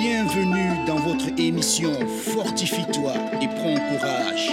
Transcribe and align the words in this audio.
Bienvenue 0.00 0.86
dans 0.86 0.94
votre 1.00 1.26
émission 1.38 1.90
Fortifie-toi 2.06 3.14
et 3.42 3.48
prends 3.48 3.74
courage. 3.74 4.48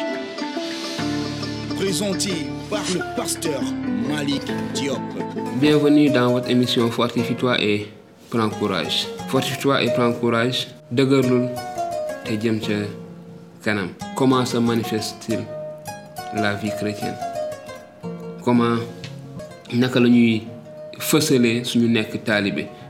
Présenté 1.76 2.32
par 2.68 2.82
le 2.92 3.16
pasteur 3.16 3.62
Malik 4.10 4.42
Diop. 4.74 4.98
Bienvenue 5.62 6.10
dans 6.10 6.32
votre 6.32 6.50
émission 6.50 6.90
Fortifie-toi 6.90 7.62
et 7.62 7.88
prends 8.32 8.50
courage. 8.50 9.06
Fortifie-toi 9.28 9.84
et 9.84 9.94
prends 9.94 10.14
courage. 10.14 10.68
kanam. 13.64 13.90
Comment 14.16 14.46
se 14.46 14.58
manifeste-t-il 14.58 15.42
la 16.42 16.56
vie 16.56 16.72
chrétienne? 16.72 17.18
Comment 18.44 18.78
naka 19.72 20.00
la 20.00 20.10
ñuy 20.10 20.48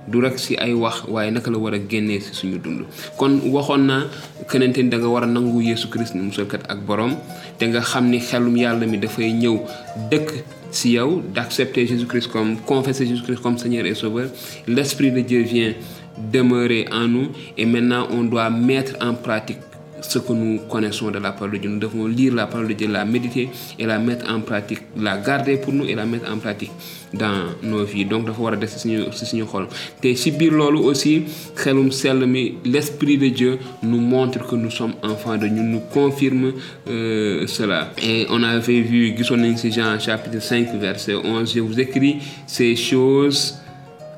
du 0.08 0.20
rek 0.22 0.38
si 0.40 0.56
ay 0.58 0.74
wax 0.74 1.04
waaye 1.08 1.32
naka 1.32 1.50
la 1.52 1.58
war 1.58 1.74
a 1.74 1.80
génnee 1.80 2.20
si 2.20 2.34
suñu 2.34 2.58
dund. 2.60 2.86
Kon 3.18 3.40
waxoon 3.52 3.86
naa 3.86 4.04
kenente 4.50 4.78
ni 4.84 4.90
da 4.90 4.98
nga 4.98 5.08
war 5.08 5.24
a 5.24 5.28
nangu 5.28 5.62
Yeesu 5.62 5.88
Christ 5.90 6.16
ni 6.16 6.22
musalkat 6.22 6.62
ak 6.70 6.80
borom 6.86 7.16
te 7.58 7.66
nga 7.68 7.82
xam 7.82 8.10
ni 8.10 8.20
xelum 8.20 8.56
yàlla 8.58 8.86
mi 8.86 8.98
dafay 8.98 9.32
ñëw 9.34 9.58
dëkk 10.12 10.30
si 10.72 10.92
yow 10.94 11.22
d'accepter 11.34 11.88
Jésus 11.88 12.06
Christ 12.06 12.28
comme 12.32 12.58
confesser 12.66 13.06
Jésus 13.06 13.24
Christ 13.24 13.42
comme 13.42 13.58
Seigneur 13.58 13.86
et 13.86 13.96
Sauveur. 13.96 14.30
l'Esprit 14.68 15.12
de 15.12 15.22
Dieu 15.22 15.42
vient 15.44 15.74
demeurer 16.32 16.86
en 16.92 17.08
nous 17.08 17.28
et 17.58 17.66
maintenant 17.66 18.08
on 18.12 18.24
doit 18.24 18.50
mettre 18.50 18.96
en 19.02 19.14
pratique 19.14 19.60
ce 20.10 20.20
que 20.20 20.34
nous 20.34 20.60
connaissons 20.70 21.12
de 21.12 21.20
la 21.20 21.32
parole 21.32 21.52
de 21.52 21.58
Dieu. 21.58 21.70
Nous 21.70 21.80
devons 21.80 22.08
lire 22.08 22.34
la 22.34 22.48
parole 22.48 22.68
de 22.68 22.74
Dieu, 22.74 22.88
la 22.88 23.06
méditer 23.06 23.50
et 23.80 23.86
la 23.86 24.00
mettre 24.00 24.32
en 24.32 24.42
pratique, 24.42 24.82
la 24.98 25.18
garder 25.18 25.58
pour 25.58 25.74
nous 25.74 25.86
et 25.86 25.96
la 25.96 26.06
mettre 26.06 26.32
en 26.32 26.38
pratique 26.38 26.72
dans 27.14 27.46
nos 27.64 27.84
vies. 27.84 28.06
Donc 28.06 28.26
dafa 28.26 28.42
war 28.42 28.54
a 28.54 28.56
des 28.58 28.68
si 28.68 28.80
suñu 28.80 29.06
si 29.12 29.26
suñu 29.26 29.46
xol 29.46 29.68
si 30.16 30.42
aussi 30.86 31.26
l'esprit 32.66 33.18
de 33.18 33.28
Dieu 33.30 33.60
nous 33.84 34.00
montre 34.00 34.46
que 34.48 34.56
nous 34.56 34.72
sommes 34.72 34.94
enfants 35.04 35.38
de 35.38 35.48
Dieu, 35.48 35.62
nous 35.64 35.82
confirme 35.94 36.54
euh, 36.90 37.48
cela. 37.48 37.92
Et 38.02 38.26
on 38.30 38.44
avait 38.44 38.82
vu 38.82 39.16
gisoon 39.18 39.38
nañ 39.38 39.56
Jean 39.72 40.00
chapitre 40.00 40.42
5 40.42 40.76
verset 40.80 41.16
11 41.16 41.54
je 41.54 41.60
vous 41.62 41.80
écris 41.80 42.18
ces 42.46 42.76
choses 42.76 43.56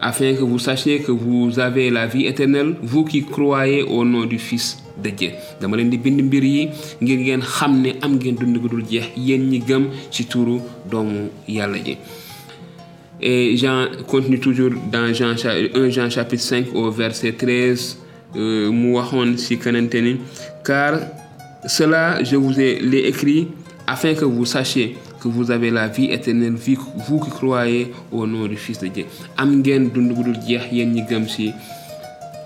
afin 0.02 0.34
que 0.34 0.42
vous 0.44 0.60
sachiez 0.60 1.00
que 1.00 1.12
vous 1.12 1.60
avez 1.60 1.90
la 1.90 2.08
vie 2.08 2.26
éternelle 2.26 2.76
vous 2.82 3.04
qui 3.06 3.24
croyez 3.24 3.84
au 3.84 4.06
nom 4.06 4.26
du 4.26 4.38
Fils 4.40 4.78
de 5.04 5.10
Dieu. 5.10 5.32
Dama 5.62 5.78
di 5.78 5.98
bind 5.98 6.22
mbir 6.22 6.44
yi 6.44 6.70
ngir 7.02 7.20
ngeen 7.20 7.42
am 8.02 8.16
ngeen 8.18 8.36
dund 8.36 8.58
gu 8.58 8.68
dul 8.70 8.84
jeex. 8.90 9.08
Et 13.20 13.58
Jean 13.58 13.88
continue 14.08 14.40
toujours 14.40 14.72
dans 14.92 15.12
Jean 15.12 15.34
1 15.74 15.90
Jean 15.90 16.10
chapitre 16.10 16.44
5 16.44 16.68
au 16.76 16.92
verset 16.92 17.32
13 17.32 17.98
euh, 18.36 18.70
mu 18.72 18.96
ci 19.38 19.58
car 20.64 21.00
cela 21.66 22.24
je 22.24 22.36
vous 22.36 22.60
ai 22.60 22.80
l'ai 22.80 23.08
écrit 23.08 23.48
afin 23.88 24.14
que 24.14 24.26
vous 24.26 24.46
sachiez 24.46 24.96
que 25.20 25.28
vous 25.28 25.52
avez 25.52 25.70
la 25.72 25.88
vie 25.88 26.12
éternelle 26.12 26.56
vous 27.08 27.20
qui 27.20 27.30
croyez 27.30 27.92
au 28.12 28.26
nom 28.28 28.48
du 28.48 28.56
Fils 28.58 28.80
de 28.80 28.88
Dieu. 28.88 29.06
Am 29.38 29.60
ngeen 29.62 29.90
dund 29.94 30.14
gu 30.14 30.24
dul 30.24 30.38
jeex 30.48 30.72
yéen 30.72 30.92
ñi 30.94 31.04
gëm 31.10 31.28
ci 31.28 31.52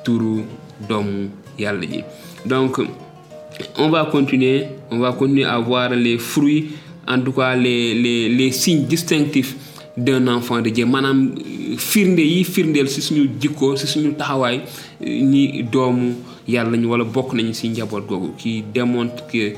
turu 0.04 0.44
doomu 0.88 1.30
yàlla 1.60 1.86
ji. 1.86 2.04
Donc 2.46 2.80
on 3.78 3.90
va 3.90 4.06
continuer 4.06 4.66
on 4.90 5.00
va 5.00 5.12
continuer 5.14 5.46
à 5.46 5.58
voir 5.60 5.90
les 5.92 6.18
fruits 6.18 6.72
en 7.08 7.20
tout 7.20 7.34
cas 7.34 7.56
les 7.56 7.94
les 7.94 8.30
les 8.30 8.52
signes 8.52 8.86
distinctifs 8.86 9.56
d'un 9.98 10.28
enfant 10.28 10.62
de 10.62 10.70
Dieu. 10.70 10.86
Maanaam 10.86 11.32
firnde 11.78 12.20
yi 12.24 12.44
firndeel 12.44 12.88
ci 12.90 13.02
suñu 13.02 13.30
jikko 13.40 13.76
ci 13.76 13.88
suñu 13.88 14.14
taxawaay 14.14 14.62
ñi 15.02 15.64
doomu 15.64 16.14
yàlla 16.48 16.78
ñu 16.78 16.88
wala 16.90 17.04
bokk 17.04 17.34
nañu 17.34 17.54
ci 17.54 17.70
njaboot 17.70 18.06
googu 18.08 18.32
qui 18.38 18.64
démontre 18.74 19.28
que 19.28 19.54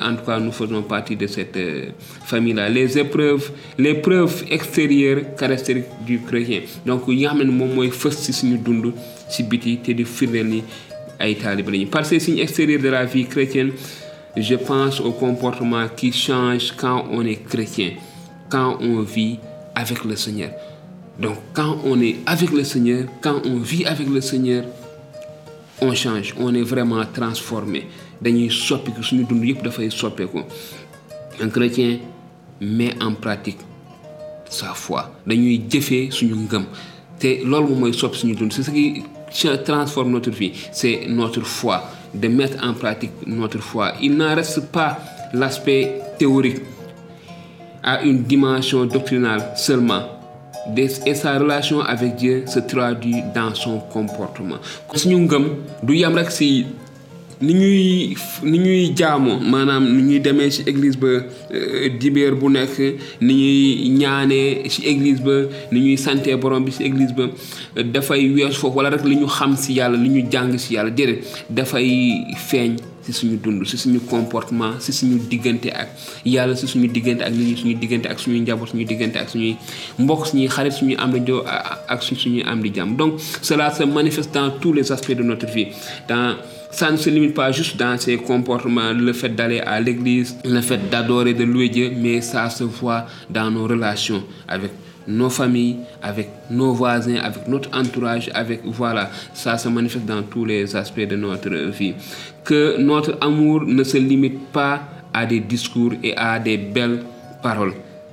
en 0.00 0.14
tout 0.16 0.24
cas 0.26 0.38
nous 0.38 0.52
faisons 0.52 0.82
partie 0.82 1.16
de 1.16 1.26
cette 1.26 1.58
famille 2.26 2.52
là 2.54 2.68
les 2.68 2.98
épreuves 2.98 3.50
les 3.78 3.94
preuves 3.94 4.44
extérieures 4.50 5.34
caractéristiques 5.36 5.90
du 6.06 6.20
chrétien. 6.20 6.60
Donc 6.86 7.02
yi 7.08 7.22
nga 7.22 7.30
xam 7.30 7.38
ne 7.46 7.50
moom 7.52 7.74
mooy 7.74 7.90
fës 7.90 8.16
ci 8.24 8.32
suñu 8.32 8.58
dund 8.58 8.92
ci 9.30 9.42
biti 9.42 9.78
te 9.78 9.92
di 9.92 10.04
firndeel 10.04 10.46
ni 10.46 10.62
ay 11.18 11.34
taalibe 11.34 11.70
lañu. 11.70 11.86
Par 11.86 12.04
ces 12.06 12.20
signes 12.20 12.38
extérieurs 12.40 12.82
de 12.82 12.88
la 12.88 13.04
vie 13.04 13.26
chrétienne 13.26 13.72
je 14.36 14.54
pense 14.54 15.00
au 15.00 15.12
comportement 15.12 15.86
qui 15.96 16.12
change 16.12 16.72
quand 16.76 17.06
on 17.10 17.24
est 17.24 17.42
chrétien 17.48 17.92
quand 18.50 18.78
on 18.80 19.00
vit 19.02 19.38
avec 19.74 20.04
le 20.04 20.14
Seigneur. 20.16 20.50
Donc 21.18 21.36
quand 21.52 21.78
on 21.84 22.00
est 22.00 22.16
avec 22.26 22.50
le 22.52 22.62
Seigneur 22.64 23.06
quand 23.20 23.40
on 23.44 23.56
vit 23.58 23.84
avec 23.86 24.08
le 24.08 24.20
Seigneur 24.20 24.64
on 25.80 25.94
change 25.94 26.34
on 26.38 26.54
est 26.54 26.62
vraiment 26.62 27.04
transformé. 27.12 27.86
Dañuy 28.20 28.48
dafay 29.62 29.90
soppeeku. 29.90 30.40
Un 31.40 31.48
chrétien 31.50 31.98
met 32.60 32.94
en 33.00 33.14
pratique 33.14 33.58
sa 34.48 34.74
foi. 34.74 35.12
Dañuy 35.26 35.62
jëfee 35.70 36.10
suñu 36.10 36.34
ngëm. 36.34 36.64
Te 37.18 37.42
soppi 37.92 38.34
c'est 38.50 38.62
ce 38.62 38.70
qui 38.70 39.04
transforme 39.64 40.10
notre 40.12 40.30
vie. 40.30 40.52
C'est 40.72 41.06
notre 41.08 41.42
foi. 41.42 41.82
De 42.14 42.26
mettre 42.28 42.64
en 42.64 42.72
pratique 42.72 43.12
notre 43.26 43.58
foi. 43.58 43.92
Il 44.00 44.16
n'en 44.16 44.34
reste 44.34 44.72
pas 44.72 44.98
l'aspect 45.34 46.00
théorique. 46.18 46.62
À 47.82 48.02
une 48.02 48.22
dimension 48.22 48.86
doctrinale 48.86 49.52
seulement 49.56 50.17
et 50.76 51.14
sa 51.14 51.38
relation 51.38 51.80
avec 51.80 52.16
Dieu 52.16 52.44
se 52.46 52.58
traduit 52.58 53.22
dans 53.34 53.54
son 53.54 53.78
comportement 53.78 54.56
ni 57.40 57.54
ñuy 57.54 58.16
ni 58.42 58.58
ñuy 58.58 58.92
jaamoo 58.96 59.38
maanaam 59.38 59.84
ni 59.96 60.02
ñuy 60.02 60.18
demee 60.20 60.50
ci 60.50 60.62
église 60.66 60.96
ba 60.98 61.08
dibéer 62.00 62.34
bu 62.34 62.48
nekk 62.50 62.78
ni 63.20 63.34
ñuy 63.34 63.88
ñaanee 64.00 64.68
ci 64.68 64.82
église 64.86 65.20
ba 65.22 65.46
ni 65.70 65.80
ñuy 65.80 65.96
sante 65.96 66.34
borom 66.36 66.64
bi 66.64 66.72
ci 66.72 66.82
église 66.84 67.14
ba 67.14 67.28
dafay 67.82 68.28
weesu 68.34 68.58
foofu 68.60 68.76
wala 68.78 68.90
rek 68.90 69.04
li 69.04 69.16
ñu 69.16 69.26
xam 69.28 69.56
ci 69.56 69.72
yàlla 69.74 69.96
li 69.96 70.08
ñu 70.08 70.26
jàng 70.30 70.56
ci 70.58 70.74
yàlla 70.74 70.90
dafay 71.48 72.26
comportement 74.10 74.72
ci 74.80 74.92
suñu 74.92 75.18
diggante 75.30 75.66
ak 75.70 75.88
yàlla 76.26 76.54
ci 76.56 76.66
suñu 76.66 76.88
diggante 76.88 77.22
ak 77.22 77.32
nit 77.32 77.46
ñi 77.46 77.56
suñu 77.56 77.74
diggante 77.78 78.06
ak 78.08 78.18
suñuy 78.18 78.40
njaboot 78.40 78.74
diggante 78.74 79.16
ak 79.18 79.28
suñuy 79.30 79.56
mbokk 79.98 80.34
donc 82.98 83.20
cela 83.42 83.70
se 83.70 83.84
manifeste 83.84 84.34
dans 84.34 84.50
tous 84.60 84.72
les 84.72 84.90
aspects 84.92 85.12
de 85.16 85.22
notre 85.22 85.46
vie 85.46 85.68
dans 86.08 86.36
ça 86.70 86.90
ne 86.90 86.96
se 86.96 87.10
limite 87.10 87.34
pas 87.34 87.50
juste 87.50 87.76
dans 87.76 87.98
ses 87.98 88.16
comportements, 88.16 88.92
le 88.92 89.12
fait 89.12 89.30
d'aller 89.30 89.60
à 89.60 89.80
l'église, 89.80 90.36
le 90.44 90.60
fait 90.60 90.90
d'adorer, 90.90 91.34
de 91.34 91.44
louer 91.44 91.68
Dieu, 91.68 91.92
mais 91.96 92.20
ça 92.20 92.50
se 92.50 92.64
voit 92.64 93.06
dans 93.30 93.50
nos 93.50 93.66
relations 93.66 94.22
avec 94.46 94.70
nos 95.06 95.30
familles, 95.30 95.76
avec 96.02 96.28
nos 96.50 96.72
voisins, 96.74 97.16
avec 97.16 97.48
notre 97.48 97.70
entourage, 97.76 98.30
avec 98.34 98.60
voilà, 98.64 99.10
ça 99.32 99.56
se 99.56 99.68
manifeste 99.68 100.04
dans 100.04 100.22
tous 100.22 100.44
les 100.44 100.76
aspects 100.76 101.00
de 101.00 101.16
notre 101.16 101.48
vie. 101.70 101.94
Que 102.44 102.76
notre 102.78 103.16
amour 103.22 103.62
ne 103.64 103.82
se 103.82 103.96
limite 103.96 104.48
pas 104.52 104.82
à 105.14 105.24
des 105.24 105.40
discours 105.40 105.92
et 106.02 106.14
à 106.16 106.38
des 106.38 106.58
belles 106.58 107.02
paroles, 107.42 107.72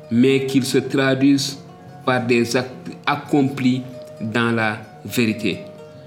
mais 0.09 0.45
qu'il 0.45 0.63
se 0.63 0.77
traduise 0.77 1.59
par 2.05 2.25
des 2.25 2.55
actes 2.55 2.71
accomplis 3.05 3.81
dans 4.21 4.51
la 4.51 4.77
vérité. 5.03 5.59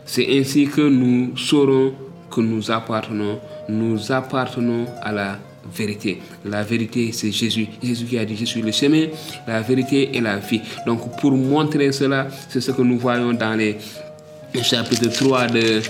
C'est 0.07 0.27
ainsi 0.39 0.67
que 0.67 0.89
nous 0.89 1.37
saurons 1.37 1.93
que 2.31 2.41
nous 2.41 2.71
appartenons, 2.71 3.39
nous 3.69 4.13
appartenons 4.13 4.87
à 5.03 5.13
la 5.13 5.39
vérité. 5.75 6.21
La 6.45 6.63
vérité, 6.63 7.13
c'est 7.13 7.31
Jésus. 7.31 7.69
Jésus 7.83 8.07
qui 8.07 8.19
a 8.19 8.25
dit, 8.25 8.37
je 8.37 8.45
suis 8.45 8.63
le 8.63 8.73
chemin, 8.73 9.07
la 9.47 9.61
vérité 9.61 10.17
et 10.17 10.21
la 10.21 10.39
vie. 10.39 10.61
Donc, 10.87 11.19
pour 11.21 11.33
montrer 11.33 11.93
cela, 11.93 12.29
c'est 12.49 12.61
ce 12.61 12.71
que 12.71 12.83
nous 12.83 12.99
voyons 12.99 13.33
dans 13.33 13.55
les 13.55 13.77
chapitre 14.63 15.09
3 15.09 15.47
de 15.49 15.81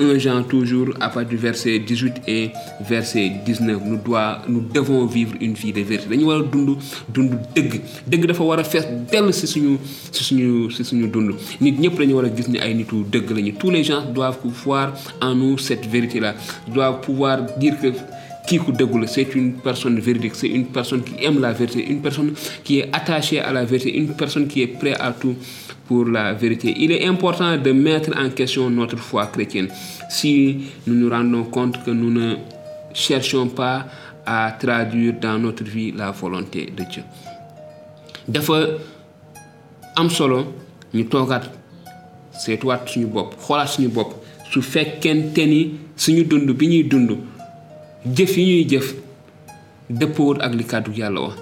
euh, 0.00 0.14
1 0.14 0.18
Jean 0.18 0.42
toujours 0.42 0.88
à 1.00 1.08
partir 1.08 1.28
du 1.30 1.36
verset 1.36 1.78
18 1.78 2.22
et 2.26 2.50
verset 2.80 3.30
19 3.46 3.80
nous 3.84 3.96
doit 3.96 4.42
nous 4.48 4.60
devons 4.60 5.06
vivre 5.06 5.34
une 5.40 5.54
vie 5.54 5.72
de 5.72 5.80
vérité. 5.82 6.08
Dañu 6.08 6.24
war 6.26 6.40
a 6.40 6.42
dund 6.42 6.76
dund 7.08 7.32
dëgg. 7.54 7.80
Dëgg 8.06 8.26
dafa 8.26 8.42
war 8.44 8.58
a 8.58 8.64
fees 8.64 8.86
dell 9.10 9.32
ci 9.32 9.46
suñu 9.46 9.78
ci 10.10 10.24
suñu 10.24 10.70
ci 10.70 10.84
suñu 10.84 11.06
dund. 11.08 11.34
Nit 11.60 11.78
ñëpp 11.78 11.98
dañu 11.98 12.14
war 12.14 12.24
a 12.26 12.34
gis 12.36 12.48
ni 12.48 12.58
ay 12.58 12.74
nitu 12.74 13.04
dëgg 13.10 13.30
lañu. 13.30 13.54
Tous 13.54 13.70
les 13.70 13.84
gens 13.84 14.02
doivent 14.12 14.38
voir 14.64 14.92
en 15.20 15.34
nous 15.34 15.58
cette 15.58 15.86
vérité 15.86 16.20
là 16.20 16.34
doivent 16.68 17.00
pouvoir 17.00 17.38
dire 17.58 17.78
que 17.80 17.92
la 18.50 19.06
c'est 19.06 19.34
une 19.34 19.54
personne 19.54 19.98
véridique 20.00 20.34
c'est 20.34 20.48
une 20.48 20.66
personne 20.66 21.02
qui 21.02 21.14
aime 21.24 21.40
la 21.40 21.52
vérité 21.52 21.86
une 21.88 22.00
personne 22.02 22.32
qui 22.64 22.80
est 22.80 22.88
attachée 22.92 23.40
à 23.40 23.52
la 23.52 23.64
vérité 23.64 23.96
une 23.96 24.14
personne 24.14 24.46
qui 24.46 24.62
est 24.62 24.66
prête 24.66 24.96
à 25.00 25.12
tout 25.12 25.34
pour 25.92 26.06
la 26.06 26.32
vérité. 26.32 26.74
Il 26.78 26.90
est 26.92 27.04
important 27.06 27.56
de 27.56 27.72
mettre 27.72 28.10
en 28.16 28.30
question 28.30 28.70
notre 28.70 28.96
foi 28.98 29.26
chrétienne 29.26 29.68
si 30.08 30.60
nous 30.86 30.94
nous 30.94 31.10
rendons 31.10 31.44
compte 31.44 31.82
que 31.84 31.90
nous 31.90 32.10
ne 32.10 32.36
cherchons 32.94 33.48
pas 33.48 33.86
à 34.24 34.52
traduire 34.58 35.14
dans 35.20 35.38
notre 35.38 35.64
vie 35.64 35.92
la 35.92 36.10
volonté 36.12 36.66
de 36.76 36.84
Dieu. 36.92 37.02
dafa 38.28 38.54
am 40.00 40.08
solo 40.16 40.36
ñu 40.94 41.02
toogaat 41.10 41.42
seetuwaat 42.42 42.86
suñu 42.92 43.08
bopp 43.14 43.32
xoolaat 43.44 43.66
suñu 43.74 43.88
bopp 43.96 44.12
su 44.52 44.62
fekkente 44.62 45.42
suñu 45.96 46.22
dund 46.30 46.48
bi 46.58 46.68
ñuy 46.68 46.84
jëf 48.06 48.36
yi 48.36 48.44
ñuy 48.46 48.68
jëf 48.68 48.94
dëppoowut 49.90 50.40
ak 50.40 50.52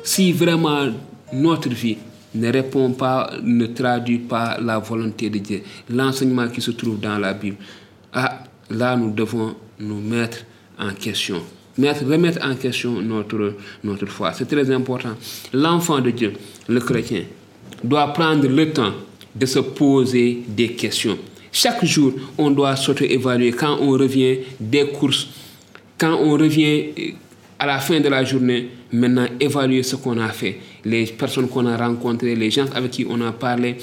si 0.04 0.32
vraiment 0.32 0.92
notre 1.32 1.68
vie 1.70 1.98
ne 2.34 2.50
répond 2.52 2.92
pas 2.92 3.30
ne 3.42 3.66
traduit 3.66 4.18
pas 4.18 4.58
la 4.60 4.78
volonté 4.78 5.30
de 5.30 5.38
Dieu 5.38 5.62
l'enseignement 5.88 6.48
qui 6.48 6.60
se 6.60 6.70
trouve 6.72 7.00
dans 7.00 7.18
la 7.18 7.32
Bible 7.34 7.56
ah 8.12 8.44
là 8.70 8.96
nous 8.96 9.10
devons 9.10 9.54
nous 9.80 10.00
mettre 10.00 10.44
en 10.78 10.92
question. 10.94 11.40
Mettre 11.78 12.04
remettre 12.04 12.44
en 12.46 12.54
question 12.56 13.00
notre 13.00 13.54
notre 13.84 14.06
foi. 14.06 14.32
C'est 14.32 14.46
très 14.46 14.70
important. 14.70 15.14
L'enfant 15.52 16.00
de 16.00 16.10
Dieu 16.10 16.32
le 16.68 16.80
chrétien 16.80 17.22
doit 17.82 18.12
prendre 18.12 18.46
le 18.48 18.72
temps 18.72 18.92
de 19.34 19.46
se 19.46 19.60
poser 19.60 20.42
des 20.48 20.72
questions. 20.72 21.16
Chaque 21.52 21.84
jour 21.84 22.12
on 22.38 22.50
doit 22.50 22.76
s'auto-évaluer 22.76 23.52
quand 23.52 23.78
on 23.80 23.90
revient 23.90 24.38
des 24.60 24.86
courses 24.88 25.28
quand 26.00 26.18
on 26.18 26.32
revient 26.32 26.86
à 27.58 27.66
la 27.66 27.78
fin 27.78 28.00
de 28.00 28.08
la 28.08 28.24
journée, 28.24 28.70
maintenant 28.90 29.26
évaluer 29.38 29.82
ce 29.82 29.96
qu'on 29.96 30.18
a 30.18 30.28
fait, 30.30 30.58
les 30.84 31.04
personnes 31.04 31.48
qu'on 31.48 31.66
a 31.66 31.76
rencontrées, 31.76 32.34
les 32.34 32.50
gens 32.50 32.64
avec 32.74 32.92
qui 32.92 33.06
on 33.08 33.20
a 33.20 33.32
parlé, 33.32 33.76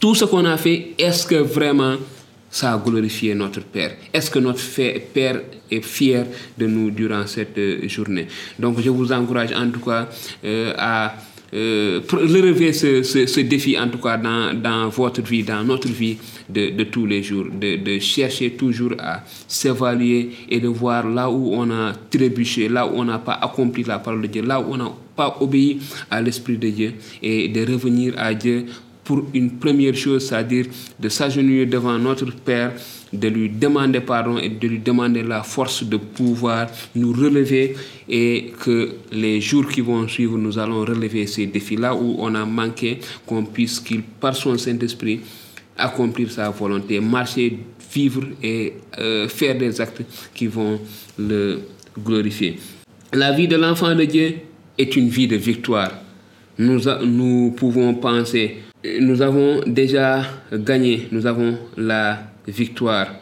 tout 0.00 0.14
ce 0.14 0.24
qu'on 0.24 0.46
a 0.46 0.56
fait, 0.56 0.92
est-ce 0.98 1.26
que 1.26 1.34
vraiment 1.34 1.96
ça 2.50 2.72
a 2.72 2.78
glorifié 2.78 3.34
notre 3.34 3.60
Père? 3.60 3.92
Est-ce 4.12 4.30
que 4.30 4.38
notre 4.38 4.62
Père 5.12 5.42
est 5.70 5.82
fier 5.82 6.24
de 6.56 6.66
nous 6.66 6.90
durant 6.90 7.26
cette 7.26 7.86
journée? 7.86 8.26
Donc 8.58 8.80
je 8.80 8.88
vous 8.88 9.12
encourage 9.12 9.52
en 9.52 9.70
tout 9.70 9.80
cas 9.80 10.08
euh, 10.42 10.72
à 10.78 11.14
euh, 11.52 12.00
relever 12.12 12.72
ce, 12.72 13.02
ce, 13.02 13.26
ce, 13.26 13.40
défi, 13.40 13.78
en 13.78 13.88
tout 13.88 13.98
cas 13.98 14.16
dans, 14.16 14.54
dans, 14.54 14.88
votre 14.88 15.22
vie, 15.22 15.42
dans 15.42 15.64
notre 15.64 15.88
vie 15.88 16.16
de, 16.48 16.70
de 16.70 16.84
tous 16.84 17.06
les 17.06 17.22
jours, 17.22 17.46
de, 17.52 17.76
de 17.76 17.98
chercher 17.98 18.50
toujours 18.52 18.92
à 18.98 19.24
s'évaluer 19.48 20.30
et 20.48 20.60
de 20.60 20.68
voir 20.68 21.08
là 21.08 21.28
où 21.28 21.52
on 21.54 21.70
a 21.70 21.92
trébuché, 22.10 22.68
là 22.68 22.86
où 22.86 22.92
on 22.94 23.04
n'a 23.04 23.18
pas 23.18 23.34
accompli 23.34 23.82
la 23.82 23.98
parole 23.98 24.22
de 24.22 24.26
Dieu, 24.28 24.42
là 24.42 24.60
où 24.60 24.74
on 24.74 24.76
n'a 24.76 24.92
pas 25.16 25.36
obéi 25.40 25.80
à 26.10 26.22
l'Esprit 26.22 26.56
de 26.56 26.70
Dieu 26.70 26.94
et 27.22 27.48
de 27.48 27.60
revenir 27.72 28.14
à 28.16 28.32
Dieu 28.32 28.66
pour 29.02 29.24
une 29.34 29.58
première 29.58 29.96
chose, 29.96 30.28
c'est-à-dire 30.28 30.66
de 31.00 31.08
s'agenouiller 31.08 31.66
devant 31.66 31.98
notre 31.98 32.32
Père, 32.32 32.72
de 33.12 33.28
lui 33.28 33.48
demander 33.48 34.00
pardon 34.00 34.38
et 34.38 34.48
de 34.48 34.68
lui 34.68 34.78
demander 34.78 35.22
la 35.22 35.42
force 35.42 35.84
de 35.84 35.96
pouvoir 35.96 36.68
nous 36.94 37.12
relever 37.12 37.74
et 38.08 38.52
que 38.60 38.94
les 39.12 39.40
jours 39.40 39.68
qui 39.68 39.80
vont 39.80 40.06
suivre, 40.06 40.38
nous 40.38 40.58
allons 40.58 40.80
relever 40.80 41.26
ces 41.26 41.46
défis-là 41.46 41.94
où 41.94 42.16
on 42.18 42.34
a 42.34 42.44
manqué, 42.44 42.98
qu'on 43.26 43.44
puisse 43.44 43.80
qu'il, 43.80 44.02
par 44.02 44.34
son 44.36 44.56
Saint-Esprit, 44.56 45.20
accomplir 45.76 46.30
sa 46.30 46.50
volonté, 46.50 47.00
marcher, 47.00 47.58
vivre 47.92 48.22
et 48.42 48.74
euh, 48.98 49.28
faire 49.28 49.58
des 49.58 49.80
actes 49.80 50.02
qui 50.34 50.46
vont 50.46 50.80
le 51.18 51.60
glorifier. 51.98 52.58
La 53.12 53.32
vie 53.32 53.48
de 53.48 53.56
l'enfant 53.56 53.94
de 53.94 54.04
Dieu 54.04 54.34
est 54.78 54.94
une 54.96 55.08
vie 55.08 55.26
de 55.26 55.36
victoire. 55.36 55.90
Nous, 56.58 56.80
nous 57.04 57.52
pouvons 57.56 57.94
penser 57.94 58.58
nous 59.00 59.20
avons 59.20 59.60
déjà 59.66 60.22
gagné, 60.52 61.08
nous 61.12 61.26
avons 61.26 61.58
la 61.76 62.18
victoire. 62.50 63.14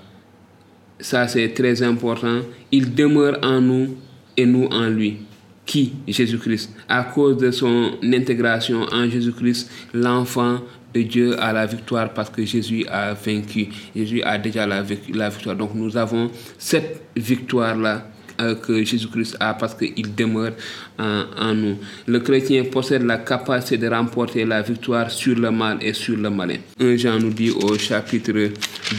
Ça, 1.00 1.28
c'est 1.28 1.48
très 1.50 1.82
important. 1.82 2.40
Il 2.72 2.94
demeure 2.94 3.38
en 3.42 3.60
nous 3.60 3.96
et 4.36 4.46
nous 4.46 4.66
en 4.66 4.88
lui. 4.88 5.18
Qui? 5.64 5.92
Jésus-Christ. 6.06 6.74
À 6.88 7.04
cause 7.04 7.36
de 7.36 7.50
son 7.50 7.92
intégration 8.02 8.82
en 8.90 9.08
Jésus-Christ, 9.08 9.70
l'enfant 9.92 10.60
de 10.94 11.02
Dieu 11.02 11.40
a 11.40 11.52
la 11.52 11.66
victoire 11.66 12.12
parce 12.14 12.30
que 12.30 12.44
Jésus 12.44 12.86
a 12.88 13.14
vaincu. 13.14 13.68
Jésus 13.94 14.22
a 14.22 14.38
déjà 14.38 14.66
la, 14.66 14.82
victoire. 14.82 15.54
Donc 15.56 15.74
nous 15.74 15.96
avons 15.96 16.30
cette 16.56 17.02
victoire-là 17.14 18.08
que 18.38 18.84
Jésus-Christ 18.84 19.36
a 19.40 19.54
parce 19.54 19.74
qu'il 19.74 20.14
demeure 20.14 20.52
en, 20.98 21.54
nous. 21.54 21.76
Le 22.06 22.20
chrétien 22.20 22.64
possède 22.64 23.02
la 23.02 23.18
capacité 23.18 23.78
de 23.78 23.88
remporter 23.88 24.44
la 24.44 24.62
victoire 24.62 25.10
sur 25.10 25.36
le 25.36 25.50
mal 25.50 25.78
et 25.80 25.92
sur 25.92 26.16
le 26.16 26.30
malin. 26.30 26.56
1 26.80 26.96
Jean 26.96 27.18
nous 27.18 27.30
dit 27.30 27.50
au 27.50 27.76
chapitre 27.78 28.32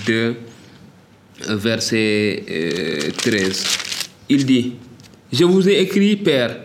2, 0.06 0.36
verset 1.50 2.44
euh, 2.50 3.12
13, 3.18 3.64
il 4.30 4.46
dit, 4.46 4.74
je 5.32 5.44
vous 5.44 5.68
ai 5.70 5.80
écrit, 5.82 6.16
Père, 6.16 6.58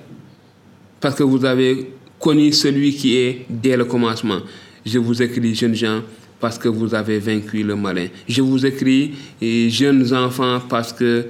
parce 1.01 1.15
que 1.15 1.23
vous 1.23 1.45
avez 1.45 1.91
connu 2.19 2.53
celui 2.53 2.95
qui 2.95 3.17
est 3.17 3.47
dès 3.49 3.77
le 3.77 3.85
commencement. 3.85 4.41
Je 4.85 4.99
vous 4.99 5.23
écris, 5.23 5.55
jeunes 5.55 5.75
gens, 5.75 6.03
parce 6.41 6.59
que 6.59 6.69
vous 6.69 6.95
avez 6.95 7.19
vaincu 7.19 7.63
le 7.63 7.77
malin. 7.77 8.07
Je 8.29 8.43
vous 8.43 8.65
écris, 8.67 9.15
jeunes 9.41 10.13
enfants, 10.15 10.61
parce 10.69 10.93
que 10.93 11.27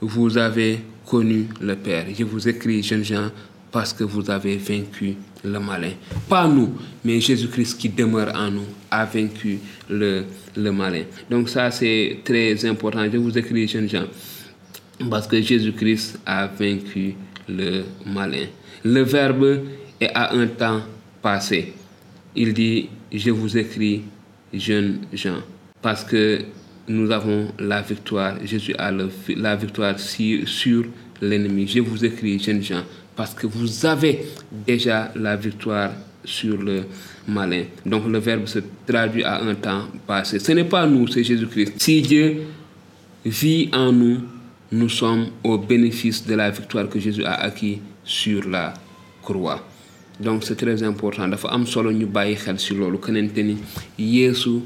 vous 0.00 0.38
avez 0.38 0.80
connu 1.06 1.48
le 1.60 1.74
Père. 1.76 2.06
Je 2.16 2.24
vous 2.24 2.48
écris, 2.48 2.82
jeunes 2.82 3.04
gens, 3.04 3.30
parce 3.70 3.92
que 3.92 4.04
vous 4.04 4.30
avez 4.30 4.56
vaincu 4.56 5.16
le 5.44 5.58
malin. 5.58 5.92
Pas 6.28 6.46
nous, 6.48 6.74
mais 7.04 7.20
Jésus-Christ 7.20 7.78
qui 7.78 7.88
demeure 7.88 8.34
en 8.34 8.50
nous 8.50 8.66
a 8.90 9.04
vaincu 9.04 9.58
le, 9.88 10.24
le 10.56 10.72
malin. 10.72 11.04
Donc 11.30 11.48
ça, 11.48 11.70
c'est 11.70 12.18
très 12.24 12.64
important. 12.66 13.04
Je 13.10 13.16
vous 13.18 13.36
écris, 13.36 13.68
jeunes 13.68 13.88
gens, 13.88 14.06
parce 15.10 15.26
que 15.26 15.40
Jésus-Christ 15.40 16.20
a 16.26 16.46
vaincu 16.46 17.14
le 17.48 17.84
malin. 18.06 18.46
Le 18.84 19.02
verbe 19.02 19.60
est 20.00 20.10
à 20.14 20.34
un 20.34 20.46
temps 20.46 20.82
passé. 21.20 21.72
Il 22.34 22.52
dit, 22.54 22.88
je 23.12 23.30
vous 23.30 23.56
écris, 23.56 24.02
jeunes 24.52 25.00
gens, 25.12 25.40
parce 25.82 26.04
que 26.04 26.44
nous 26.88 27.10
avons 27.10 27.48
la 27.58 27.82
victoire. 27.82 28.34
Jésus 28.44 28.74
a 28.78 28.90
la 28.90 29.56
victoire 29.56 29.98
sur, 29.98 30.84
l'ennemi. 31.20 31.66
Je 31.66 31.80
vous 31.80 32.04
écris, 32.04 32.38
jeunes 32.38 32.62
gens, 32.62 32.82
parce 33.16 33.34
que 33.34 33.46
vous 33.46 33.84
avez 33.86 34.20
déjà 34.66 35.10
la 35.16 35.34
victoire 35.36 35.90
sur 36.24 36.56
le 36.56 36.82
malin. 37.26 37.64
Donc 37.84 38.06
le 38.06 38.18
verbe 38.18 38.46
se 38.46 38.60
traduit 38.86 39.24
à 39.24 39.42
un 39.42 39.54
temps 39.54 39.86
passé. 40.06 40.38
Ce 40.38 40.52
n'est 40.52 40.64
pas 40.64 40.86
nous, 40.86 41.06
c'est 41.08 41.24
Jésus-Christ. 41.24 41.72
Si 41.78 42.02
Dieu 42.02 42.42
vit 43.24 43.68
en 43.72 43.92
nous, 43.92 44.18
nous 44.70 44.88
sommes 44.88 45.26
au 45.42 45.58
bénéfice 45.58 46.24
de 46.26 46.34
la 46.34 46.50
victoire 46.50 46.88
que 46.88 47.00
Jésus 47.00 47.24
a 47.24 47.34
acquis 47.34 47.80
sur 48.04 48.48
la 48.48 48.74
croix. 49.22 49.60
donc 50.20 50.42
c'est 50.44 50.56
très 50.56 50.82
important 50.82 51.28
dafa 51.28 51.48
am 51.54 51.64
solo 51.66 51.92
ñu 51.92 52.06
bàyyi 52.06 52.34
xel 52.36 52.58
ci 52.58 52.74
loolu 52.74 52.98
kenente 52.98 53.38
ni 53.42 53.56
yeesu 53.98 54.62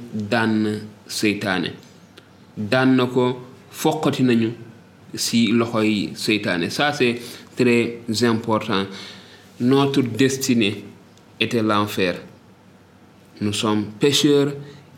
daan 2.57 2.97
na 2.97 3.07
ko 3.07 3.41
foqati 3.71 4.23
nañu 4.23 4.51
ci 5.17 5.53
loxoy 5.53 6.13
seytaane. 6.15 6.71
Ça 6.71 6.93
c'est 6.93 7.21
très 7.57 8.25
important. 8.25 8.85
Notre 9.61 10.03
destinée 10.03 10.85
était 11.39 11.63
l'enfer. 11.63 12.17
Nous 13.41 13.53
sommes 13.53 13.87
pécheurs 13.99 14.53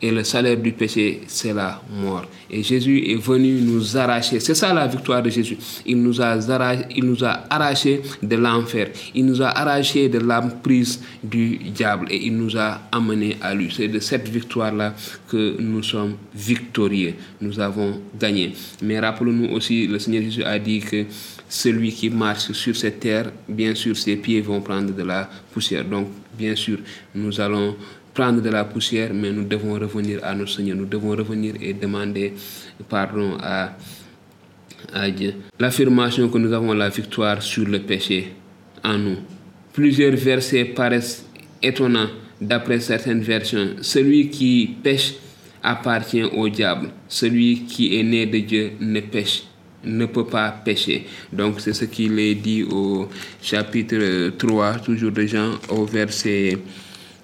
et 0.04 0.10
le 0.10 0.22
salaire 0.22 0.58
du 0.58 0.72
péché, 0.72 1.22
c'est 1.26 1.54
la 1.54 1.80
mort. 1.90 2.26
Et 2.50 2.62
Jésus 2.62 3.10
est 3.10 3.16
venu 3.16 3.62
nous 3.62 3.96
arracher. 3.96 4.38
C'est 4.38 4.54
ça 4.54 4.74
la 4.74 4.86
victoire 4.86 5.22
de 5.22 5.30
Jésus. 5.30 5.56
Il 5.86 6.02
nous 6.02 6.20
a 6.20 6.26
arraché, 6.26 6.84
il 6.94 7.04
nous 7.04 7.24
a 7.24 7.44
arraché 7.48 8.02
de 8.22 8.36
l'enfer. 8.36 8.90
Il 9.14 9.24
nous 9.24 9.40
a 9.40 9.48
arraché 9.48 10.10
de 10.10 10.18
l'emprise 10.18 11.00
du 11.22 11.56
diable 11.56 12.08
et 12.10 12.26
il 12.26 12.36
nous 12.36 12.54
a 12.54 12.82
amené 12.92 13.38
à 13.40 13.54
lui. 13.54 13.72
C'est 13.74 13.88
de 13.88 13.98
cette 13.98 14.28
victoire-là 14.28 14.94
que 15.26 15.56
nous 15.58 15.82
sommes 15.82 16.16
victorieux. 16.34 17.14
Nous 17.40 17.58
avons 17.58 17.98
gagné. 18.20 18.52
Mais 18.82 19.00
rappelons-nous 19.00 19.54
aussi, 19.54 19.86
le 19.86 19.98
Seigneur 19.98 20.22
Jésus 20.22 20.44
a 20.44 20.58
dit 20.58 20.80
que 20.80 21.06
celui 21.48 21.92
qui 21.92 22.10
marche 22.10 22.52
sur 22.52 22.76
cette 22.76 23.00
terre, 23.00 23.32
bien 23.48 23.74
sûr, 23.74 23.96
ses 23.96 24.16
pieds 24.16 24.42
vont 24.42 24.60
prendre 24.60 24.92
de 24.92 25.02
la 25.02 25.30
poussière. 25.50 25.86
Donc, 25.86 26.08
bien 26.36 26.54
sûr, 26.54 26.76
nous 27.14 27.40
allons 27.40 27.74
prendre 28.14 28.40
de 28.40 28.48
la 28.48 28.64
poussière, 28.64 29.10
mais 29.12 29.32
nous 29.32 29.44
devons 29.44 29.74
revenir 29.74 30.20
à 30.22 30.34
notre 30.34 30.52
Seigneur. 30.52 30.76
Nous 30.76 30.86
devons 30.86 31.10
revenir 31.10 31.54
et 31.60 31.74
demander 31.74 32.32
pardon 32.88 33.36
à, 33.42 33.76
à 34.92 35.10
Dieu. 35.10 35.34
L'affirmation 35.58 36.28
que 36.28 36.38
nous 36.38 36.52
avons 36.52 36.72
la 36.72 36.88
victoire 36.88 37.42
sur 37.42 37.66
le 37.66 37.80
péché 37.80 38.32
en 38.84 38.96
nous. 38.98 39.16
Plusieurs 39.72 40.14
versets 40.14 40.64
paraissent 40.66 41.26
étonnants 41.60 42.08
d'après 42.40 42.80
certaines 42.80 43.22
versions. 43.22 43.70
Celui 43.82 44.28
qui 44.28 44.76
pêche 44.82 45.14
appartient 45.62 46.22
au 46.22 46.48
diable. 46.48 46.90
Celui 47.08 47.64
qui 47.64 47.98
est 47.98 48.02
né 48.04 48.26
de 48.26 48.38
Dieu 48.38 48.72
ne 48.80 49.00
pêche 49.00 49.44
ne 49.86 50.06
peut 50.06 50.24
pas 50.24 50.50
pécher. 50.50 51.06
Donc 51.32 51.60
c'est 51.60 51.72
ce 51.72 51.84
qu'il 51.84 52.18
est 52.18 52.34
dit 52.34 52.62
au 52.62 53.08
chapitre 53.42 54.30
3, 54.38 54.74
toujours 54.76 55.12
de 55.12 55.26
Jean, 55.26 55.50
au 55.68 55.84
verset 55.84 56.58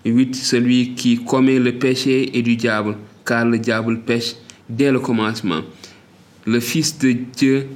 8, 0.05 0.35
celui 0.35 0.95
qui 0.95 1.23
commet 1.25 1.59
le 1.59 1.73
péché 1.73 2.37
est 2.37 2.43
du 2.43 2.57
diable, 2.57 2.97
car 3.25 3.45
le 3.45 3.59
diable 3.59 4.01
pêche 4.01 4.35
dès 4.69 4.91
le 4.91 5.01
commencement. 5.01 5.61
Le 6.47 6.61
Fils 6.61 6.99
de 6.99 7.13
Dieu 7.13 7.69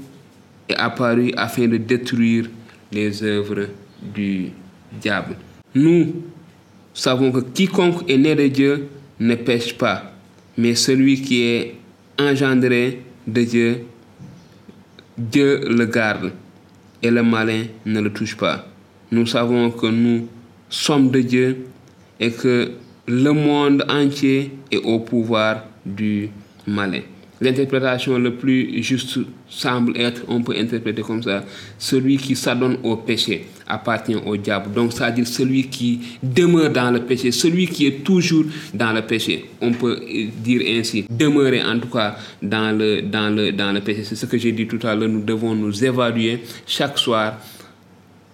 est 0.69 0.77
apparu 0.77 1.33
afin 1.37 1.69
de 1.69 1.77
détruire 1.77 2.49
les 2.91 3.23
œuvres 3.23 3.69
du 4.03 4.51
diable. 5.01 5.37
Nous 5.75 6.15
savons 6.95 7.31
que 7.33 7.41
quiconque 7.41 8.09
est 8.09 8.17
né 8.17 8.35
de 8.35 8.49
Dieu 8.49 8.89
ne 9.21 9.35
pêche 9.35 9.77
pas, 9.77 10.13
mais 10.57 10.75
celui 10.75 11.21
qui 11.21 11.43
est 11.43 11.75
engendré 12.19 13.03
de 13.27 13.43
Dieu, 13.43 13.85
Dieu 15.19 15.61
le 15.69 15.87
garde 15.87 16.33
et 17.03 17.11
le 17.11 17.23
malin 17.23 17.65
ne 17.85 18.01
le 18.01 18.13
touche 18.13 18.37
pas. 18.37 18.67
Nous 19.11 19.27
savons 19.27 19.71
que 19.71 19.87
nous 19.87 20.27
sommes 20.69 21.11
de 21.11 21.21
Dieu 21.21 21.67
et 22.21 22.31
que 22.31 22.73
le 23.07 23.31
monde 23.31 23.85
entier 23.89 24.53
est 24.71 24.79
au 24.85 25.01
pouvoir 25.01 25.65
du 25.85 26.31
malin. 26.67 27.03
L'interprétation 27.41 28.19
le 28.19 28.35
plus 28.37 28.83
juste 28.83 29.19
semble 29.51 29.99
être, 30.01 30.23
on 30.29 30.43
peut 30.43 30.55
interpréter 30.57 31.03
comme 31.03 31.23
ça, 31.23 31.45
celui 31.79 32.17
qui 32.17 32.37
s'adonne 32.37 32.79
au 32.83 32.97
péché 32.97 33.47
appartient 33.67 34.15
au 34.15 34.37
diable. 34.37 34.73
Donc, 34.73 34.93
c'est-à-dire 34.93 35.27
celui 35.27 35.65
qui 35.65 36.01
demeure 36.23 36.71
dans 36.71 36.91
le 36.91 37.01
péché, 37.01 37.33
celui 37.33 37.67
qui 37.67 37.87
est 37.87 38.05
toujours 38.05 38.45
dans 38.73 38.93
le 38.93 39.03
péché. 39.03 39.47
On 39.61 39.73
peut 39.73 40.01
dire 40.39 40.63
ainsi, 40.79 41.07
demeurer 41.11 41.63
en 41.63 41.79
tout 41.79 41.89
cas 41.89 42.17
dans 42.41 42.77
le, 42.77 43.03
dans 43.03 43.35
le, 43.35 43.53
dans 43.53 43.73
le 43.73 43.81
péché. 43.81 44.05
C'est 44.05 44.17
ce 44.17 44.27
que 44.27 44.39
j'ai 44.39 44.53
dit 44.53 44.67
tout 44.67 44.81
à 44.87 44.95
l'heure, 44.95 45.09
nous 45.09 45.23
devons 45.23 45.55
nous 45.55 45.85
évaluer 45.85 46.41
chaque 46.67 46.99
soir 46.99 47.39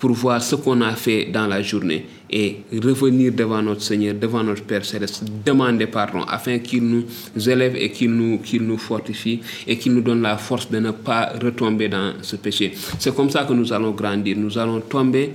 pour 0.00 0.12
voir 0.12 0.42
ce 0.42 0.57
qu'on 0.57 0.80
a 0.80 0.95
fait 0.97 1.26
dans 1.26 1.47
la 1.47 1.61
journée 1.62 2.07
et 2.30 2.61
revenir 2.73 3.33
devant 3.33 3.61
notre 3.61 3.83
Seigneur, 3.83 4.14
devant 4.14 4.42
notre 4.42 4.62
Père 4.62 4.85
Céleste, 4.85 5.25
demander 5.45 5.87
pardon 5.87 6.23
afin 6.23 6.59
qu'il 6.59 6.85
nous 6.85 7.04
élève 7.49 7.76
et 7.76 7.90
qu'il 7.90 8.11
nous, 8.11 8.38
qu'il 8.38 8.62
nous 8.62 8.78
fortifie 8.78 9.40
et 9.66 9.76
qu'il 9.76 9.92
nous 9.92 10.00
donne 10.00 10.23
la 10.23 10.38
force 10.38 10.71
de 10.71 10.78
ne 10.78 10.90
pas 10.92 11.33
retomber 11.42 11.88
dans 11.88 12.14
ce 12.23 12.37
péché. 12.37 12.73
C'est 12.99 13.14
comme 13.14 13.28
ça 13.28 13.45
que 13.45 13.52
nous 13.52 13.73
allons 13.73 13.90
grandir. 13.90 14.37
Nous 14.38 14.57
allons 14.57 14.80
tomber 14.80 15.33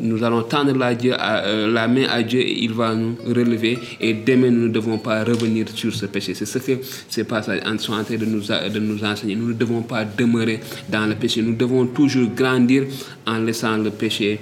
nous 0.00 0.24
allons 0.24 0.42
tendre 0.42 0.72
euh, 0.80 1.72
la, 1.72 1.88
main 1.88 2.06
à 2.08 2.22
Dieu 2.22 2.40
et 2.40 2.64
il 2.64 2.72
va 2.72 2.94
nous 2.94 3.16
relever. 3.26 3.78
Et 4.00 4.14
demain, 4.14 4.50
nous 4.50 4.68
ne 4.68 4.72
devons 4.72 4.98
pas 4.98 5.22
revenir 5.24 5.66
sur 5.74 5.94
ce 5.94 6.06
péché. 6.06 6.34
C'est 6.34 6.46
ce 6.46 6.58
que 6.58 6.78
ces 7.08 7.24
passages 7.24 7.60
sont 7.78 7.92
en 7.92 8.04
train 8.04 8.16
de 8.16 8.24
nous, 8.24 8.40
de 8.40 8.78
nous 8.78 9.04
enseigner. 9.04 9.36
Nous 9.36 9.48
ne 9.48 9.52
devons 9.54 9.82
pas 9.82 10.04
demeurer 10.04 10.60
dans 10.88 11.06
le 11.06 11.14
péché. 11.14 11.42
Nous 11.42 11.54
devons 11.54 11.86
toujours 11.86 12.30
grandir 12.34 12.84
en 13.26 13.38
laissant 13.38 13.76
le 13.76 13.90
péché 13.90 14.40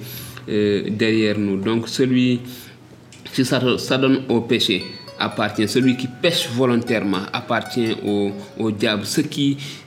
euh, 0.49 0.85
derrière 0.91 1.39
nous. 1.39 1.57
Donc, 1.59 1.89
celui 1.89 2.41
qui 3.33 3.45
s'adonne 3.45 4.23
au 4.29 4.41
péché 4.43 4.85
appartient, 5.19 5.69
celui 5.69 5.97
qui 5.97 6.07
pêche 6.07 6.49
volontairement 6.51 7.23
appartient 7.33 7.97
au, 8.07 8.71
diable. 8.71 9.05
Ce 9.05 9.23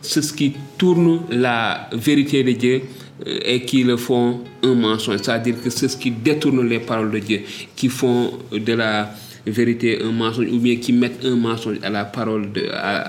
ce 0.01 0.33
qui 0.33 0.53
tourne 0.77 1.21
la 1.29 1.89
vérité 1.93 2.43
de 2.43 2.51
Dieu 2.51 2.81
et 3.25 3.61
qui 3.61 3.83
le 3.83 3.97
font 3.97 4.41
un 4.63 4.73
mensonge. 4.73 5.17
C'est-à-dire 5.17 5.55
que 5.63 5.69
c'est 5.69 5.87
ce 5.87 5.97
qui 5.97 6.11
détourne 6.11 6.67
les 6.67 6.79
paroles 6.79 7.11
de 7.11 7.19
Dieu, 7.19 7.41
qui 7.75 7.89
font 7.89 8.31
de 8.51 8.73
la 8.73 9.11
vérité 9.45 10.01
un 10.03 10.11
mensonge, 10.11 10.47
ou 10.51 10.57
bien 10.57 10.75
qui 10.77 10.93
mettent 10.93 11.23
un 11.25 11.35
mensonge 11.35 11.77
à 11.83 11.89
la 11.89 12.05
parole, 12.05 12.49
à, 12.73 12.99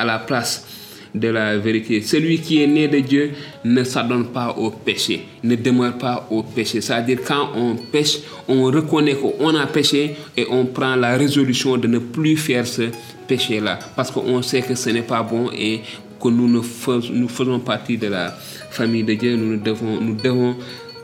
à 0.00 0.04
la 0.04 0.18
place 0.18 0.66
de 1.14 1.28
la 1.28 1.56
vérité. 1.58 2.02
Celui 2.02 2.40
qui 2.40 2.60
est 2.60 2.66
né 2.66 2.88
de 2.88 2.98
Dieu 2.98 3.30
ne 3.64 3.84
s'adonne 3.84 4.26
pas 4.26 4.50
au 4.58 4.70
péché, 4.70 5.22
ne 5.44 5.54
demeure 5.54 5.96
pas 5.96 6.26
au 6.30 6.42
péché. 6.42 6.80
C'est-à-dire 6.80 7.20
quand 7.24 7.50
on 7.54 7.76
pêche, 7.76 8.18
on 8.48 8.64
reconnaît 8.64 9.14
qu'on 9.14 9.54
a 9.54 9.66
péché 9.66 10.16
et 10.36 10.46
on 10.50 10.66
prend 10.66 10.96
la 10.96 11.16
résolution 11.16 11.76
de 11.76 11.86
ne 11.86 11.98
plus 11.98 12.36
faire 12.36 12.66
ce 12.66 12.88
péché-là. 13.28 13.78
Parce 13.94 14.10
qu'on 14.10 14.42
sait 14.42 14.62
que 14.62 14.74
ce 14.74 14.90
n'est 14.90 15.02
pas 15.02 15.22
bon 15.22 15.50
et 15.56 15.80
que 16.24 16.28
nous, 16.30 16.62
faisons, 16.62 17.12
nous 17.12 17.28
faisons 17.28 17.60
partie 17.60 17.98
de 17.98 18.06
la 18.08 18.30
famille 18.70 19.04
de 19.04 19.14
Dieu, 19.14 19.36
nous 19.36 19.58
devons, 19.58 20.00
nous 20.00 20.14
devons 20.14 20.56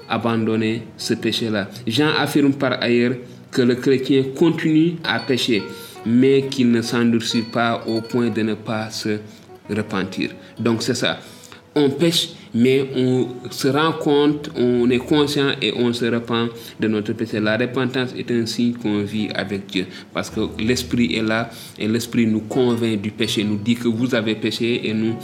abandonner 0.08 0.82
ce 0.96 1.14
péché-là. 1.14 1.68
Jean 1.86 2.08
affirme 2.18 2.52
par 2.54 2.82
ailleurs 2.82 3.14
que 3.50 3.62
le 3.62 3.74
chrétien 3.74 4.24
continue 4.34 4.96
à 5.04 5.20
pécher, 5.20 5.62
mais 6.06 6.46
qu'il 6.50 6.70
ne 6.70 6.80
s'endurcit 6.80 7.42
pas 7.42 7.84
au 7.86 8.00
point 8.00 8.30
de 8.30 8.40
ne 8.40 8.54
pas 8.54 8.90
se 8.90 9.18
repentir. 9.68 10.30
Donc 10.58 10.82
c'est 10.82 10.94
ça. 10.94 11.18
On 11.74 11.90
pêche, 11.90 12.30
mais 12.54 12.88
on 12.97 13.28
se 13.50 13.69
rend 13.69 13.92
compte, 13.92 14.50
on 14.57 14.88
est 14.90 14.99
conscient 14.99 15.52
et 15.61 15.73
on 15.76 15.92
se 15.92 16.04
repent 16.04 16.49
de 16.78 16.88
notre 16.88 17.12
péché. 17.12 17.40
La 17.40 17.57
repentance 17.57 18.14
est 18.16 18.30
un 18.30 18.47
signe 18.47 18.75
qu'on 18.75 19.02
vit 19.02 19.28
avec 19.35 19.66
Dieu, 19.66 19.87
parce 20.12 20.30
que 20.30 20.40
l'Esprit 20.59 21.14
est 21.14 21.23
là 21.23 21.50
et 21.78 21.87
l'Esprit 21.88 22.26
nous 22.26 22.40
convainc 22.40 23.00
du 23.00 23.11
péché, 23.11 23.45
nous 23.45 23.57
dit 23.57 23.75
que 23.75 23.88
vous 23.88 24.14
avez 24.14 24.35
péché 24.35 24.88
et 24.88 24.95
nous 24.95 25.14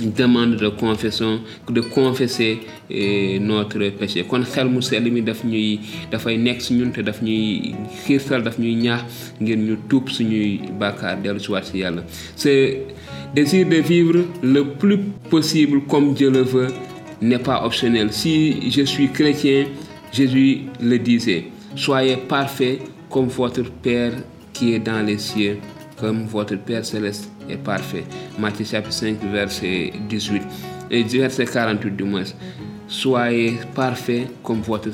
demande 0.00 0.56
de 0.56 0.68
confession 0.68 1.40
de 1.68 1.80
confesser 1.80 2.60
notre 3.40 3.78
péché. 3.98 4.24
Kon 4.28 4.42
xel 4.44 4.68
mu 4.68 4.80
sell 4.82 5.10
mi 5.12 5.22
daf 5.22 5.44
ñuy 5.44 5.80
dafay 6.10 6.36
nekk 6.38 6.60
si 6.62 6.74
ñun 6.74 6.92
te 6.92 7.02
daf 7.02 7.20
ñuy 7.22 7.74
daf 8.44 8.58
ñuy 8.58 8.74
ñaax 8.76 9.02
ngir 9.40 9.56
ñu 9.58 9.76
c'est 12.36 12.86
désir 13.34 13.68
de 13.68 13.76
vivre 13.76 14.24
le 14.42 14.64
plus 14.64 14.98
possible 15.30 15.82
comme 15.86 16.14
Dieu 16.14 16.30
le 16.30 16.42
veut 16.42 16.68
n'est 17.20 17.38
pas 17.38 17.64
optionnel. 17.64 18.12
Si 18.12 18.70
je 18.70 18.82
suis 18.82 19.08
chrétien 19.10 19.66
Jésus 20.12 20.60
le 20.80 20.98
disait 20.98 21.44
soyez 21.76 22.16
parfait 22.16 22.78
comme 23.10 23.26
votre 23.28 23.62
Père 23.82 24.12
qui 24.52 24.74
est 24.74 24.78
dans 24.78 25.04
les 25.04 25.18
cieux 25.18 25.58
comme 25.98 26.24
votre 26.26 26.56
Père 26.56 26.84
céleste 26.84 27.30
est 27.48 27.56
parfait. 27.56 28.04
Matthieu 28.38 28.64
chapitre 28.64 28.92
5, 28.92 29.16
verset 29.32 29.92
18 30.08 30.42
et 30.90 31.02
verset 31.02 31.46
48 31.46 31.96
du 31.96 32.04
moins. 32.04 32.24
Soyez 32.86 33.58
parfait 33.74 34.28
comme 34.42 34.62
votre 34.62 34.90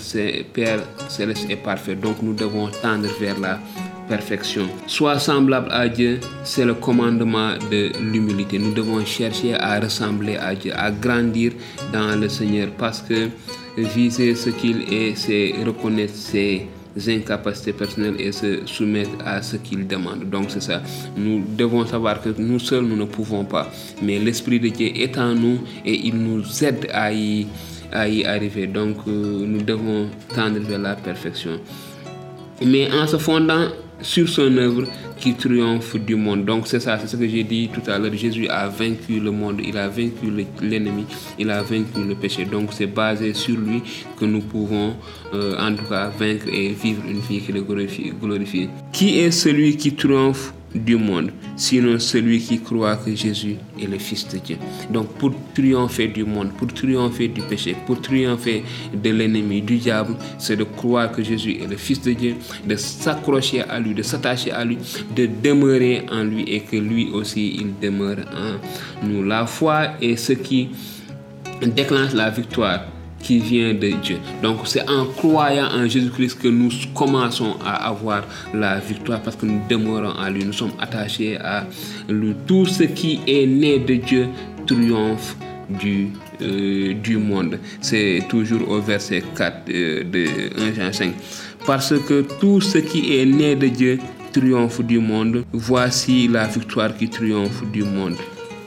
Père 0.53 0.81
céleste 1.09 1.47
est 1.49 1.57
parfait. 1.57 1.95
Donc 1.95 2.23
nous 2.23 2.35
devons 2.35 2.69
tendre 2.83 3.09
vers 3.21 3.39
la 3.39 3.61
perfection. 4.09 4.69
Sois 4.87 5.19
semblable 5.19 5.69
à 5.71 5.89
Dieu, 5.89 6.21
c'est 6.43 6.65
le 6.65 6.75
commandement 6.75 7.53
de 7.71 7.93
l'humilité. 8.01 8.59
Nous 8.59 8.73
devons 8.73 9.05
chercher 9.05 9.55
à 9.55 9.79
ressembler 9.79 10.37
à 10.37 10.55
Dieu, 10.55 10.73
à 10.77 10.91
grandir 10.91 11.53
dans 11.93 12.19
le 12.21 12.29
Seigneur 12.29 12.69
parce 12.77 13.01
que 13.01 13.29
viser 13.77 14.35
ce 14.35 14.51
qu'il 14.51 14.93
est, 14.93 15.15
c'est 15.17 15.55
reconnaître 15.65 16.15
ses 16.15 16.67
incapacités 17.09 17.73
personnelles 17.73 18.21
et 18.21 18.33
se 18.33 18.67
soumettre 18.67 19.11
à 19.25 19.43
ce 19.43 19.57
qu'il 19.57 19.87
demande. 19.87 20.31
Donc 20.31 20.47
c'est 20.51 20.63
ça. 20.63 20.83
Nous 21.17 21.45
devons 21.57 21.85
savoir 21.87 22.21
que 22.23 22.31
nous 22.39 22.59
seuls, 22.59 22.85
nous 22.85 22.97
ne 22.97 23.05
pouvons 23.05 23.45
pas. 23.45 23.71
Mais 24.03 24.19
l'Esprit 24.19 24.61
de 24.61 24.69
Dieu 24.69 24.91
est 24.95 25.19
en 25.19 25.35
nous 25.35 25.61
et 25.85 25.95
il 25.95 26.17
nous 26.17 26.43
aide 26.65 26.89
à 26.93 27.13
y, 27.13 27.47
à 27.93 28.09
y 28.09 28.25
arriver. 28.25 28.67
Donc 28.67 28.97
euh, 29.07 29.45
nous 29.47 29.63
devons 29.63 30.09
tendre 30.35 30.61
vers 30.61 30.79
la 30.79 30.95
perfection. 30.95 31.59
Mais 32.65 32.89
en 32.93 33.07
se 33.07 33.19
fondant 33.19 33.69
sur 34.05 34.29
son 34.29 34.57
œuvre 34.59 34.85
qui 35.19 35.35
triomphe 35.35 35.97
du 35.97 36.15
monde. 36.15 36.45
Donc 36.45 36.67
c'est 36.67 36.81
ça, 36.81 36.99
c'est 36.99 37.09
ce 37.09 37.17
que 37.17 37.27
j'ai 37.27 37.43
dit 37.43 37.71
tout 37.73 37.91
à 37.91 37.99
l'heure. 37.99 38.15
Jésus 38.15 38.47
a 38.49 38.69
vaincu 38.69 39.19
le 39.19 39.31
monde, 39.31 39.61
il 39.65 39.77
a 39.77 39.89
vaincu 39.89 40.31
l'ennemi, 40.63 41.07
il 41.39 41.51
a 41.51 41.63
vaincu 41.63 42.05
le 42.07 42.15
péché. 42.15 42.45
Donc 42.45 42.73
c'est 42.73 42.87
basé 42.87 43.33
sur 43.35 43.57
lui 43.57 43.83
que 44.19 44.25
nous 44.25 44.43
pouvons 44.43 44.95
euh, 45.33 45.57
en 45.59 45.75
tout 45.75 45.85
cas 45.85 46.11
vaincre 46.11 46.47
et 46.53 46.69
vivre 46.69 47.03
une 47.09 47.21
vie 47.21 47.41
qui 47.41 47.53
le 47.53 47.63
glorifie, 47.63 48.13
glorifie. 48.21 48.69
Qui 48.93 49.19
est 49.21 49.31
celui 49.31 49.77
qui 49.77 49.93
triomphe 49.95 50.53
du 50.75 50.97
monde, 50.97 51.31
sinon 51.57 51.99
celui 51.99 52.41
qui 52.41 52.61
croit 52.61 52.97
que 52.97 53.15
Jésus 53.15 53.57
est 53.81 53.87
le 53.87 53.99
Fils 53.99 54.29
de 54.29 54.39
Dieu. 54.39 54.57
Donc 54.91 55.09
pour 55.15 55.33
triompher 55.55 56.09
du 56.09 56.25
monde, 56.25 56.53
pour 56.57 56.69
triompher 56.69 57.29
du 57.29 57.43
péché, 57.43 57.77
pour 57.87 58.01
triompher 58.01 58.65
de 58.93 59.11
l'ennemi, 59.11 59.63
du 59.63 59.77
diable, 59.79 60.17
c'est 60.39 60.57
de 60.57 60.65
croire 60.65 61.13
que 61.13 61.23
Jésus 61.23 61.59
est 61.63 61.67
le 61.67 61.77
Fils 61.77 62.03
de 62.03 62.13
Dieu, 62.13 62.35
de 62.67 62.77
s'accrocher 62.77 63.63
à 63.63 63.79
lui, 63.79 63.95
de 63.95 64.03
s'attacher 64.03 64.51
à 64.51 64.65
lui, 64.65 64.79
de 65.15 65.29
demeurer 65.43 66.07
en 66.11 66.25
lui 66.25 66.43
et 66.43 66.61
que 66.61 66.77
lui 66.77 67.11
aussi 67.13 67.57
il 67.61 67.79
demeure 67.81 68.19
en 68.35 69.07
nous. 69.07 69.23
La 69.23 69.47
foi 69.47 69.91
est 70.01 70.17
ce 70.17 70.33
qui 70.33 70.71
déclenche 71.63 72.13
la 72.15 72.31
victoire 72.31 72.81
qui 73.25 73.39
vient 73.39 73.73
de 73.75 73.91
Dieu. 74.03 74.19
Donc 74.43 74.59
c'est 74.67 74.89
en 74.89 75.07
croyant 75.07 75.69
en 75.73 75.89
Jésus-Christ 75.89 76.39
que 76.41 76.49
nous 76.49 76.71
commençons 76.95 77.57
à 77.65 77.89
avoir 77.89 78.23
la 78.53 78.79
victoire 78.79 79.21
parce 79.23 79.37
que 79.37 79.47
nous 79.47 79.61
demeurons 79.69 80.15
en 80.17 80.29
lui, 80.29 80.45
nous 80.45 80.53
sommes 80.53 80.77
attachés 80.79 81.37
à 81.39 81.67
lui. 82.09 82.35
Tout 82.47 82.67
ce 82.67 82.85
qui 82.85 83.21
est 83.27 83.47
né 83.47 83.79
de 83.79 83.95
Dieu 83.95 84.29
triomphe 84.67 85.37
du, 85.69 86.11
euh, 86.43 86.93
du 86.95 87.17
monde. 87.17 87.59
C'est 87.81 88.21
toujours 88.29 88.69
au 88.69 88.81
verset 88.81 89.23
4 89.35 89.57
euh, 89.71 90.05
de 90.05 90.27
1 90.61 90.75
Jean 90.75 90.93
5. 90.93 91.15
Parce 91.67 91.95
que 92.07 92.27
tout 92.41 92.61
ce 92.61 92.79
qui 92.79 93.19
est 93.19 93.25
né 93.25 93.57
de 93.57 93.69
Dieu 93.69 93.99
triomphe 94.35 94.83
du 94.83 94.99
monde. 94.99 95.45
Voici 95.53 96.29
la 96.29 96.47
victoire 96.47 96.97
qui 96.97 97.09
triomphe 97.09 97.63
du 97.73 97.85
monde. 97.85 98.17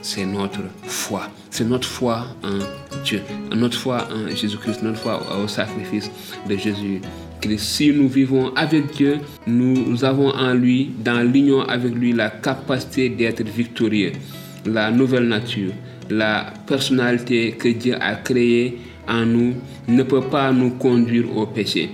C'est 0.02 0.24
notre 0.24 0.60
foi. 0.84 1.28
C'est 1.50 1.68
notre 1.68 1.88
foi 1.88 2.26
en 2.42 2.87
Dieu, 3.04 3.20
notre 3.54 3.76
foi 3.78 4.06
en 4.12 4.28
Jésus-Christ, 4.34 4.82
notre 4.82 4.98
foi 4.98 5.22
au 5.42 5.48
sacrifice 5.48 6.10
de 6.48 6.56
Jésus-Christ. 6.56 7.58
Si 7.58 7.92
nous 7.92 8.08
vivons 8.08 8.54
avec 8.54 8.92
Dieu, 8.92 9.18
nous 9.46 10.04
avons 10.04 10.30
en 10.30 10.54
lui, 10.54 10.90
dans 11.04 11.20
l'union 11.20 11.62
avec 11.62 11.94
lui, 11.94 12.12
la 12.12 12.30
capacité 12.30 13.08
d'être 13.08 13.42
victorieux, 13.42 14.12
la 14.66 14.90
nouvelle 14.90 15.28
nature, 15.28 15.72
la 16.10 16.52
personnalité 16.66 17.52
que 17.52 17.68
Dieu 17.68 17.96
a 18.00 18.16
créée 18.16 18.78
en 19.06 19.24
nous 19.24 19.54
ne 19.88 20.02
peut 20.02 20.22
pas 20.22 20.52
nous 20.52 20.70
conduire 20.70 21.36
au 21.36 21.46
péché. 21.46 21.90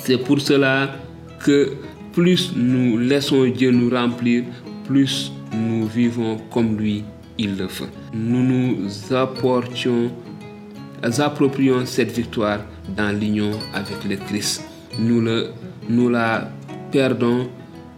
C'est 0.00 0.18
pour 0.18 0.40
cela 0.40 0.96
que 1.40 1.72
plus 2.12 2.52
nous 2.56 2.98
laissons 2.98 3.46
Dieu 3.46 3.70
nous 3.70 3.90
remplir, 3.90 4.44
plus 4.86 5.32
nous 5.52 5.86
vivons 5.86 6.38
comme 6.50 6.76
lui, 6.76 7.04
il 7.38 7.56
le 7.56 7.68
fait. 7.68 7.88
Nous 8.14 8.42
nous 8.42 9.14
apportions, 9.14 10.10
approprions 11.02 11.84
cette 11.86 12.12
victoire 12.12 12.60
dans 12.96 13.18
l'union 13.18 13.50
avec 13.74 14.04
le 14.08 14.16
Christ. 14.16 14.64
Nous, 14.98 15.22
nous 15.88 16.08
la 16.08 16.50
perdons 16.90 17.48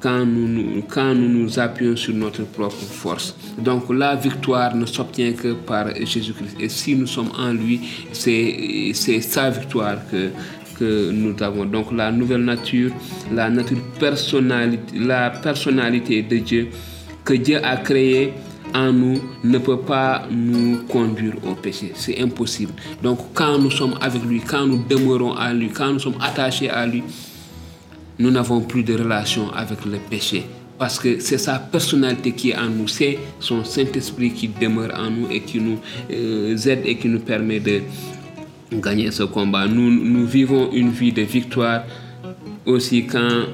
quand 0.00 0.24
nous, 0.26 0.46
nous 0.46 1.28
nous 1.28 1.58
appuyons 1.58 1.96
sur 1.96 2.14
notre 2.14 2.44
propre 2.44 2.76
force. 2.76 3.34
Donc 3.58 3.84
la 3.90 4.14
victoire 4.14 4.76
ne 4.76 4.84
s'obtient 4.84 5.32
que 5.32 5.54
par 5.54 5.94
Jésus-Christ. 5.94 6.56
Et 6.60 6.68
si 6.68 6.94
nous 6.94 7.06
sommes 7.06 7.30
en 7.38 7.52
lui, 7.52 7.80
c'est 8.12 8.92
sa 9.22 9.48
victoire 9.48 9.96
que, 10.10 10.28
que 10.78 11.10
nous 11.10 11.34
avons. 11.42 11.64
Donc 11.64 11.90
la 11.90 12.12
nouvelle 12.12 12.44
nature, 12.44 12.90
la 13.32 13.48
nature 13.48 13.78
personnalité, 13.98 14.98
la 14.98 15.30
personnalité 15.30 16.22
de 16.22 16.36
Dieu 16.36 16.68
que 17.24 17.32
Dieu 17.32 17.58
a 17.64 17.78
créée 17.78 18.34
en 18.74 18.92
nous 18.92 19.20
ne 19.44 19.58
peut 19.58 19.78
pas 19.78 20.26
nous 20.30 20.82
conduire 20.88 21.34
au 21.46 21.54
péché. 21.54 21.92
C'est 21.94 22.20
impossible. 22.20 22.72
Donc 23.02 23.18
quand 23.32 23.58
nous 23.58 23.70
sommes 23.70 23.94
avec 24.00 24.22
lui, 24.24 24.40
quand 24.40 24.66
nous 24.66 24.84
demeurons 24.88 25.34
à 25.34 25.52
lui, 25.54 25.68
quand 25.68 25.92
nous 25.92 26.00
sommes 26.00 26.18
attachés 26.20 26.68
à 26.68 26.84
lui, 26.84 27.02
nous 28.18 28.30
n'avons 28.30 28.60
plus 28.60 28.82
de 28.82 28.94
relation 28.94 29.50
avec 29.52 29.84
le 29.84 29.98
péché. 29.98 30.44
Parce 30.76 30.98
que 30.98 31.20
c'est 31.20 31.38
sa 31.38 31.58
personnalité 31.60 32.32
qui 32.32 32.50
est 32.50 32.56
en 32.56 32.68
nous, 32.68 32.88
c'est 32.88 33.18
son 33.38 33.62
Saint-Esprit 33.62 34.32
qui 34.32 34.48
demeure 34.48 34.92
en 34.98 35.08
nous 35.08 35.30
et 35.30 35.40
qui 35.40 35.60
nous 35.60 35.78
euh, 36.10 36.56
aide 36.56 36.82
et 36.84 36.96
qui 36.96 37.08
nous 37.08 37.20
permet 37.20 37.60
de 37.60 37.82
gagner 38.72 39.12
ce 39.12 39.22
combat. 39.22 39.66
Nous, 39.68 39.88
nous 39.90 40.26
vivons 40.26 40.72
une 40.72 40.90
vie 40.90 41.12
de 41.12 41.22
victoire 41.22 41.84
aussi 42.66 43.06
quand 43.06 43.44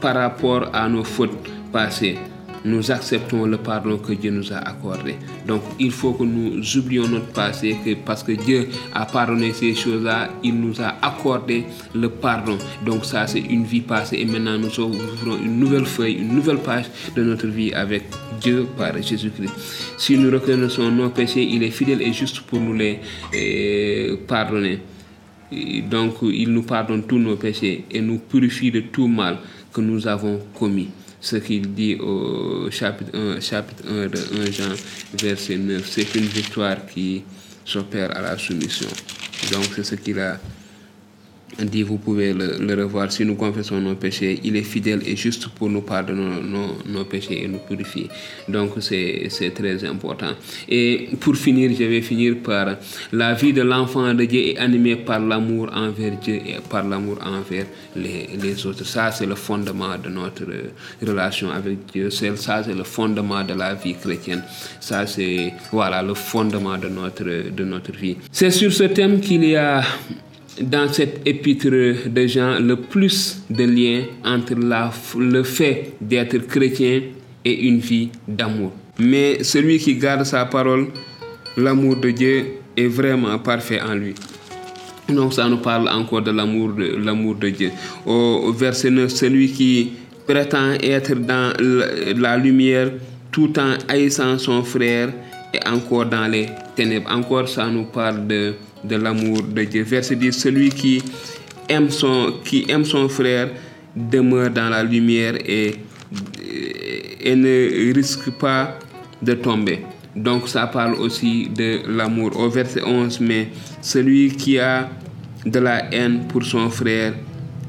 par 0.00 0.14
rapport 0.14 0.68
à 0.72 0.88
nos 0.88 1.02
fautes 1.02 1.36
passées 1.72 2.16
nous 2.64 2.90
acceptons 2.90 3.46
le 3.46 3.56
pardon 3.58 3.98
que 3.98 4.12
Dieu 4.12 4.30
nous 4.30 4.52
a 4.52 4.56
accordé. 4.58 5.16
Donc 5.46 5.62
il 5.78 5.90
faut 5.90 6.12
que 6.12 6.24
nous 6.24 6.60
oublions 6.76 7.08
notre 7.08 7.32
passé 7.32 7.76
parce 8.04 8.22
que 8.22 8.32
Dieu 8.32 8.68
a 8.94 9.06
pardonné 9.06 9.52
ces 9.52 9.74
choses-là, 9.74 10.30
il 10.42 10.60
nous 10.60 10.80
a 10.80 10.94
accordé 11.02 11.64
le 11.94 12.08
pardon. 12.08 12.58
Donc 12.84 13.04
ça 13.04 13.26
c'est 13.26 13.40
une 13.40 13.64
vie 13.64 13.80
passée 13.80 14.18
et 14.20 14.24
maintenant 14.24 14.58
nous 14.58 14.80
ouvrons 14.80 15.38
une 15.42 15.58
nouvelle 15.58 15.86
feuille, 15.86 16.14
une 16.14 16.34
nouvelle 16.34 16.58
page 16.58 16.86
de 17.14 17.22
notre 17.22 17.46
vie 17.46 17.72
avec 17.72 18.04
Dieu 18.40 18.66
par 18.76 19.00
Jésus-Christ. 19.00 19.52
Si 19.96 20.16
nous 20.16 20.30
reconnaissons 20.30 20.90
nos 20.90 21.10
péchés, 21.10 21.42
il 21.42 21.62
est 21.62 21.70
fidèle 21.70 22.02
et 22.02 22.12
juste 22.12 22.40
pour 22.40 22.60
nous 22.60 22.74
les 22.74 23.00
eh, 23.32 24.16
pardonner. 24.26 24.80
donc 25.90 26.16
il 26.22 26.52
nous 26.52 26.62
pardonne 26.62 27.04
tous 27.04 27.18
nos 27.18 27.36
péchés 27.36 27.84
et 27.90 28.00
nous 28.00 28.18
purifie 28.18 28.70
de 28.70 28.80
tout 28.80 29.08
mal 29.08 29.38
que 29.72 29.80
nous 29.80 30.06
avons 30.06 30.38
commis 30.54 30.88
ce 31.20 31.36
qu'il 31.36 31.74
dit 31.74 31.96
au 31.96 32.70
chapitre 32.70 33.10
1, 33.16 33.40
chapitre 33.40 33.84
1 33.88 34.06
de 34.06 34.48
1 34.48 34.50
Jean, 34.50 34.74
verset 35.20 35.56
9. 35.56 35.88
C'est 35.90 36.14
une 36.14 36.26
victoire 36.26 36.86
qui 36.86 37.24
s'opère 37.64 38.16
à 38.16 38.22
la 38.22 38.38
soumission. 38.38 38.88
Donc 39.52 39.66
c'est 39.74 39.84
ce 39.84 39.94
qu'il 39.96 40.18
a 40.18 40.38
dit, 41.64 41.82
vous 41.82 41.98
pouvez 41.98 42.32
le, 42.32 42.74
revoir. 42.82 43.10
Si 43.10 43.24
nous 43.24 43.34
confessons 43.34 43.80
nos 43.80 43.94
péchés, 43.94 44.40
il 44.44 44.56
est 44.56 44.62
fidèle 44.62 45.02
et 45.06 45.16
juste 45.16 45.48
pour 45.48 45.68
nous 45.68 45.82
pardonner 45.82 46.40
nos, 46.42 46.78
nos 46.86 47.04
péchés 47.04 47.42
et 47.44 47.48
nous 47.48 47.58
purifier. 47.58 48.08
Donc 48.48 48.72
c'est 48.80 49.52
très 49.54 49.84
important. 49.84 50.32
Et 50.68 51.08
pour 51.20 51.36
finir, 51.36 51.70
je 51.78 51.84
vais 51.84 52.00
finir 52.02 52.36
par 52.42 52.76
la 53.12 53.34
vie 53.34 53.52
de 53.52 53.62
l'enfant 53.62 54.14
de 54.14 54.24
Dieu 54.24 54.48
est 54.48 54.58
animée 54.58 54.96
par 54.96 55.20
l'amour 55.20 55.70
envers 55.74 56.12
Dieu 56.18 56.36
et 56.36 56.56
par 56.68 56.84
l'amour 56.86 57.18
envers 57.24 57.66
les, 57.96 58.28
les, 58.40 58.66
autres. 58.66 58.84
Ça, 58.84 59.10
c'est 59.10 59.26
le 59.26 59.34
fondement 59.34 59.96
de 60.02 60.08
notre 60.08 60.44
relation 61.04 61.50
avec 61.50 61.78
Dieu. 61.92 62.10
Ça, 62.10 62.62
c'est 62.62 62.74
le 62.74 62.84
fondement 62.84 63.42
de 63.44 63.54
la 63.54 63.74
vie 63.74 63.94
chrétienne. 63.94 64.42
Ça, 64.80 65.06
c'est 65.06 65.52
voilà, 65.72 66.02
le 66.02 66.14
fondement 66.14 66.78
de 66.78 66.88
notre, 66.88 67.50
de 67.50 67.64
notre 67.64 67.92
vie. 67.92 68.16
C'est 68.30 68.50
sur 68.50 68.72
ce 68.72 68.84
thème 68.84 69.20
qu'il 69.20 69.44
y 69.44 69.56
a 69.56 69.82
dans 70.60 70.92
cette 70.92 71.26
épître 71.26 71.68
de 71.70 72.26
Jean 72.26 72.58
le 72.58 72.76
plus 72.76 73.42
de 73.50 73.64
liens 73.64 74.04
entre 74.24 74.54
le 75.18 75.42
fait 75.42 75.92
d'être 76.00 76.38
chrétien 76.46 77.02
et 77.44 77.66
une 77.66 77.78
vie 77.78 78.10
d'amour. 78.26 78.72
Mais 78.98 79.42
celui 79.44 79.78
qui 79.78 79.94
garde 79.96 80.24
sa 80.24 80.44
parole, 80.46 80.88
l'amour 81.56 81.96
de 81.96 82.10
Dieu 82.10 82.46
est 82.76 82.86
vraiment 82.88 83.38
parfait 83.38 83.80
en 83.80 83.94
lui. 83.94 84.14
Donc 85.08 85.32
ça 85.32 85.48
nous 85.48 85.58
parle 85.58 85.88
encore 85.88 86.22
de 86.22 86.30
l'amour 86.30 86.72
de, 86.74 86.96
l'amour 86.96 87.36
de 87.36 87.48
Dieu. 87.48 87.70
Au 88.04 88.52
verset 88.52 88.90
9, 88.90 89.08
celui 89.08 89.50
qui 89.50 89.92
prétend 90.26 90.72
être 90.82 91.14
dans 91.14 91.52
la 92.16 92.36
lumière 92.36 92.90
tout 93.30 93.58
en 93.58 93.74
haïssant 93.88 94.36
son 94.38 94.62
frère 94.62 95.10
est 95.54 95.66
encore 95.66 96.06
dans 96.06 96.26
les 96.26 96.46
ténèbres. 96.76 97.10
Encore 97.10 97.48
ça 97.48 97.68
nous 97.68 97.84
parle 97.84 98.26
de 98.26 98.54
de 98.84 98.96
l'amour 98.96 99.42
de 99.42 99.64
Dieu. 99.64 99.82
Verset 99.82 100.16
10, 100.16 100.32
celui 100.32 100.70
qui 100.70 101.02
aime 101.68 101.90
son, 101.90 102.34
qui 102.44 102.66
aime 102.68 102.84
son 102.84 103.08
frère 103.08 103.50
demeure 103.94 104.50
dans 104.50 104.68
la 104.68 104.82
lumière 104.82 105.34
et, 105.46 105.76
et 107.20 107.34
ne 107.36 107.92
risque 107.94 108.30
pas 108.32 108.78
de 109.22 109.34
tomber. 109.34 109.80
Donc 110.14 110.48
ça 110.48 110.66
parle 110.66 110.94
aussi 110.94 111.48
de 111.48 111.80
l'amour. 111.86 112.38
Au 112.38 112.48
verset 112.48 112.82
11, 112.84 113.20
mais 113.20 113.48
celui 113.80 114.30
qui 114.30 114.58
a 114.58 114.88
de 115.44 115.58
la 115.58 115.92
haine 115.92 116.26
pour 116.28 116.44
son 116.44 116.68
frère 116.70 117.14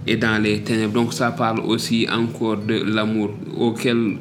est 0.08 0.18
dans 0.18 0.42
les 0.42 0.62
ténèbres. 0.62 0.94
Donc 0.94 1.14
ça 1.14 1.32
parle 1.32 1.60
aussi 1.60 2.08
encore 2.12 2.58
de 2.58 2.84
l'amour 2.84 3.32
auquel 3.58 4.18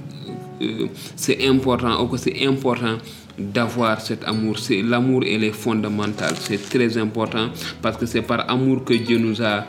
euh, 0.60 0.86
c'est 1.16 1.46
important, 1.46 2.02
ou 2.02 2.08
que 2.08 2.16
c'est 2.16 2.46
important 2.46 2.98
d'avoir 3.38 4.00
cet 4.00 4.24
amour. 4.24 4.58
C'est 4.58 4.82
l'amour 4.82 5.22
elle 5.26 5.44
est 5.44 5.52
fondamentale. 5.52 6.34
C'est 6.40 6.68
très 6.68 6.96
important 6.98 7.50
parce 7.80 7.96
que 7.96 8.06
c'est 8.06 8.22
par 8.22 8.50
amour 8.50 8.84
que 8.84 8.94
Dieu 8.94 9.18
nous 9.18 9.42
a 9.42 9.66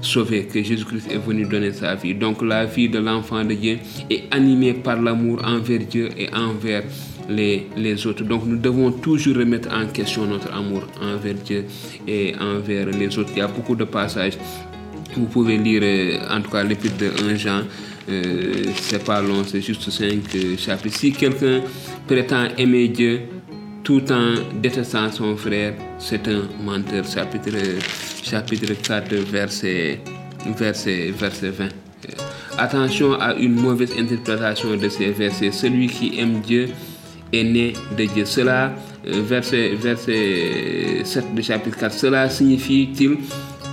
sauvés, 0.00 0.44
que 0.44 0.62
Jésus-Christ 0.62 1.10
est 1.10 1.18
venu 1.18 1.44
donner 1.44 1.72
sa 1.72 1.94
vie. 1.94 2.14
Donc 2.14 2.42
la 2.42 2.64
vie 2.64 2.88
de 2.88 2.98
l'enfant 2.98 3.44
de 3.44 3.54
Dieu 3.54 3.78
est 4.10 4.24
animée 4.30 4.74
par 4.74 5.00
l'amour 5.00 5.42
envers 5.44 5.80
Dieu 5.80 6.10
et 6.16 6.32
envers 6.32 6.84
les, 7.28 7.66
les, 7.76 8.06
autres. 8.06 8.22
Donc 8.24 8.46
nous 8.46 8.56
devons 8.56 8.92
toujours 8.92 9.36
remettre 9.36 9.68
en 9.72 9.86
question 9.88 10.26
notre 10.26 10.52
amour 10.52 10.84
envers 11.02 11.34
Dieu 11.34 11.64
et 12.06 12.34
envers 12.40 12.86
les 12.86 13.18
autres. 13.18 13.30
Il 13.32 13.38
y 13.38 13.42
a 13.42 13.48
beaucoup 13.48 13.74
de 13.74 13.84
passages. 13.84 14.38
Vous 15.16 15.26
pouvez 15.26 15.56
lire 15.56 15.80
euh, 15.82 16.18
en 16.36 16.40
tout 16.42 16.50
cas 16.50 16.62
l'épître 16.62 16.96
de 16.98 17.10
1 17.30 17.34
Jean 17.36 17.62
euh, 18.08 18.64
c'est 18.80 19.04
pas 19.04 19.20
long, 19.20 19.42
c'est 19.44 19.60
juste 19.60 19.90
5 19.90 20.08
chapitres. 20.58 20.96
Si 20.96 21.12
quelqu'un 21.12 21.60
prétend 22.06 22.46
aimer 22.56 22.88
Dieu 22.88 23.22
tout 23.82 24.02
en 24.12 24.34
détestant 24.60 25.10
son 25.10 25.36
frère, 25.36 25.74
c'est 25.98 26.26
un 26.28 26.42
menteur. 26.62 27.04
Chapitre, 27.04 27.50
chapitre 28.22 28.74
4, 28.74 29.14
verset, 29.14 30.00
verset, 30.56 31.12
verset 31.16 31.50
20. 31.50 31.64
Euh, 31.64 31.68
attention 32.58 33.14
à 33.14 33.34
une 33.34 33.54
mauvaise 33.54 33.92
interprétation 33.98 34.76
de 34.76 34.88
ces 34.88 35.10
versets. 35.10 35.50
Celui 35.50 35.88
qui 35.88 36.18
aime 36.20 36.40
Dieu 36.40 36.68
est 37.32 37.44
né 37.44 37.72
de 37.98 38.04
Dieu. 38.04 38.24
Cela, 38.24 38.72
euh, 39.06 39.22
verset, 39.22 39.74
verset 39.74 41.02
7 41.04 41.34
de 41.34 41.42
chapitre 41.42 41.78
4, 41.78 41.92
cela 41.92 42.28
signifie-t-il 42.28 43.18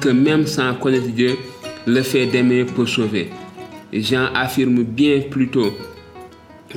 que 0.02 0.10
même 0.10 0.48
sans 0.48 0.74
connaître 0.74 1.08
Dieu, 1.08 1.38
le 1.86 2.02
fait 2.02 2.26
d'aimer 2.26 2.66
peut 2.66 2.88
sauver? 2.88 3.30
Jean 3.94 4.28
affirme 4.34 4.84
bien 4.84 5.22
plutôt 5.30 5.72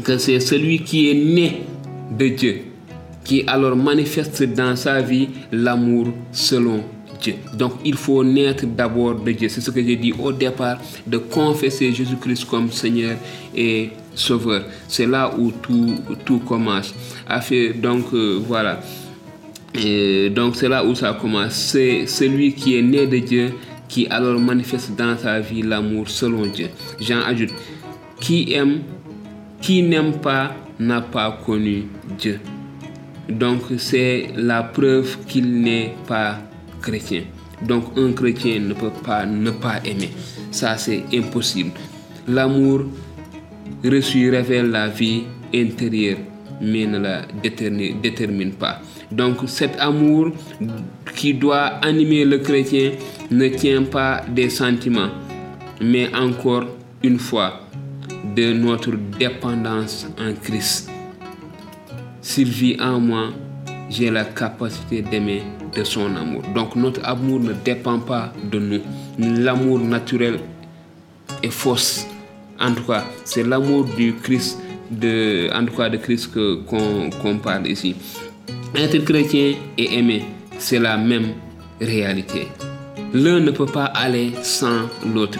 que 0.02 0.18
c'est 0.18 0.40
celui 0.40 0.81
qui 0.81 1.11
est 1.11 1.14
né 1.14 1.62
de 2.11 2.29
Dieu 2.29 2.62
qui 3.26 3.42
alors 3.46 3.76
manifeste 3.76 4.44
dans 4.44 4.76
sa 4.76 5.00
vie 5.02 5.29
l'amour 5.50 6.09
selon 6.31 6.85
Dieu. 7.20 7.35
Donc 7.55 7.72
il 7.85 7.96
faut 7.96 8.22
naître 8.22 8.66
d'abord 8.66 9.16
de 9.16 9.33
Dieu. 9.33 9.48
C'est 9.48 9.61
ce 9.61 9.70
que 9.70 9.83
j'ai 9.83 9.96
dit 9.96 10.14
au 10.18 10.33
départ, 10.33 10.79
de 11.07 11.18
confesser 11.18 11.92
Jésus-Christ 11.92 12.44
comme 12.46 12.70
Seigneur 12.70 13.16
et 13.55 13.90
Sauveur. 14.14 14.64
C'est 14.88 15.07
là 15.07 15.35
où 15.37 15.50
tout, 15.50 15.96
tout 16.24 16.38
commence. 16.38 16.94
Donc 17.83 18.05
euh, 18.14 18.40
voilà. 18.46 18.81
Donc 20.35 20.57
c'est 20.57 20.68
là 20.68 20.85
où 20.85 20.94
ça 20.94 21.12
commence. 21.20 21.55
C'est 21.55 22.07
celui 22.07 22.52
qui 22.55 22.79
est 22.79 22.83
né 22.83 23.07
de 23.07 23.18
Dieu 23.18 23.55
qui 23.88 24.07
alors 24.09 24.38
manifeste 24.40 24.96
dans 24.96 25.16
sa 25.16 25.40
vie 25.40 25.62
l'amour 25.62 26.09
selon 26.09 26.46
Dieu. 26.46 26.68
Jean 27.01 27.20
ajoute, 27.20 27.53
qui 28.20 28.53
aime, 28.53 28.83
qui 29.61 29.83
n'aime 29.83 30.12
pas 30.20 30.55
n'a 30.79 31.01
pas 31.01 31.38
connu 31.44 31.85
Dieu. 32.18 32.40
Donc 33.29 33.62
c'est 33.79 34.29
la 34.37 34.62
preuve 34.62 35.18
qu'il 35.27 35.61
n'est 35.61 35.94
pas 36.07 36.38
chrétien. 36.81 37.22
Donc 37.62 37.96
un 37.96 38.12
chrétien 38.12 38.61
ne 38.61 38.75
peut 38.75 38.92
pas 39.05 39.27
ne 39.27 39.51
pas 39.51 39.81
aimer. 39.85 40.11
Ça 40.51 40.77
c'est 40.77 41.05
impossible. 41.12 41.72
L'amour 42.29 42.85
reçu 43.85 44.31
révèle 44.31 44.70
la 44.70 44.88
vie 44.88 45.25
intérieure 45.55 46.18
mais 46.61 46.87
ne 46.87 46.99
la 46.99 47.22
détermine 47.42 48.53
pas. 48.53 48.81
Donc 49.11 49.38
cet 49.47 49.79
amour 49.79 50.33
qui 51.14 51.35
doit 51.35 51.79
animer 51.83 52.25
le 52.25 52.38
chrétien 52.38 52.92
ne 53.31 53.49
tient 53.49 53.85
pas 53.85 54.23
des 54.29 54.51
sentiments, 54.51 55.11
mais 55.81 56.14
encore 56.14 56.64
une 57.03 57.19
fois 57.19 57.61
de 58.35 58.53
notre 58.53 58.92
dépendance 59.19 60.07
en 60.19 60.33
Christ. 60.42 60.90
S'il 62.21 62.51
vit 62.51 62.77
en 62.81 62.99
moi, 62.99 63.29
j'ai 63.88 64.11
la 64.11 64.25
capacité 64.25 65.03
d'aimer 65.03 65.42
de 65.75 65.85
son 65.85 66.14
amour. 66.16 66.42
Donc 66.55 66.75
notre 66.75 67.05
amour 67.05 67.40
ne 67.40 67.53
dépend 67.53 68.01
pas 68.01 68.33
de 68.51 68.59
nous. 68.59 68.81
L'amour 69.19 69.79
naturel 69.79 70.40
est 71.42 71.51
fausse. 71.51 72.07
En 72.59 72.73
tout 72.73 72.85
cas, 72.85 73.05
c'est 73.25 73.45
l'amour 73.45 73.85
du 73.97 74.14
Christ, 74.14 74.61
de, 74.90 75.49
Christ 75.99 76.31
qu'on 76.66 77.38
parle 77.38 77.66
ici. 77.69 77.95
Être 78.79 78.99
chrétien 79.05 79.55
et 79.79 79.99
aimer, 79.99 80.23
c'est 80.59 80.79
la 80.79 80.99
même 80.99 81.29
réalité. 81.81 82.49
L'un 83.15 83.41
ne 83.41 83.51
peut 83.51 83.65
pas 83.65 83.87
aller 83.87 84.33
sans 84.43 84.83
l'autre. 85.15 85.39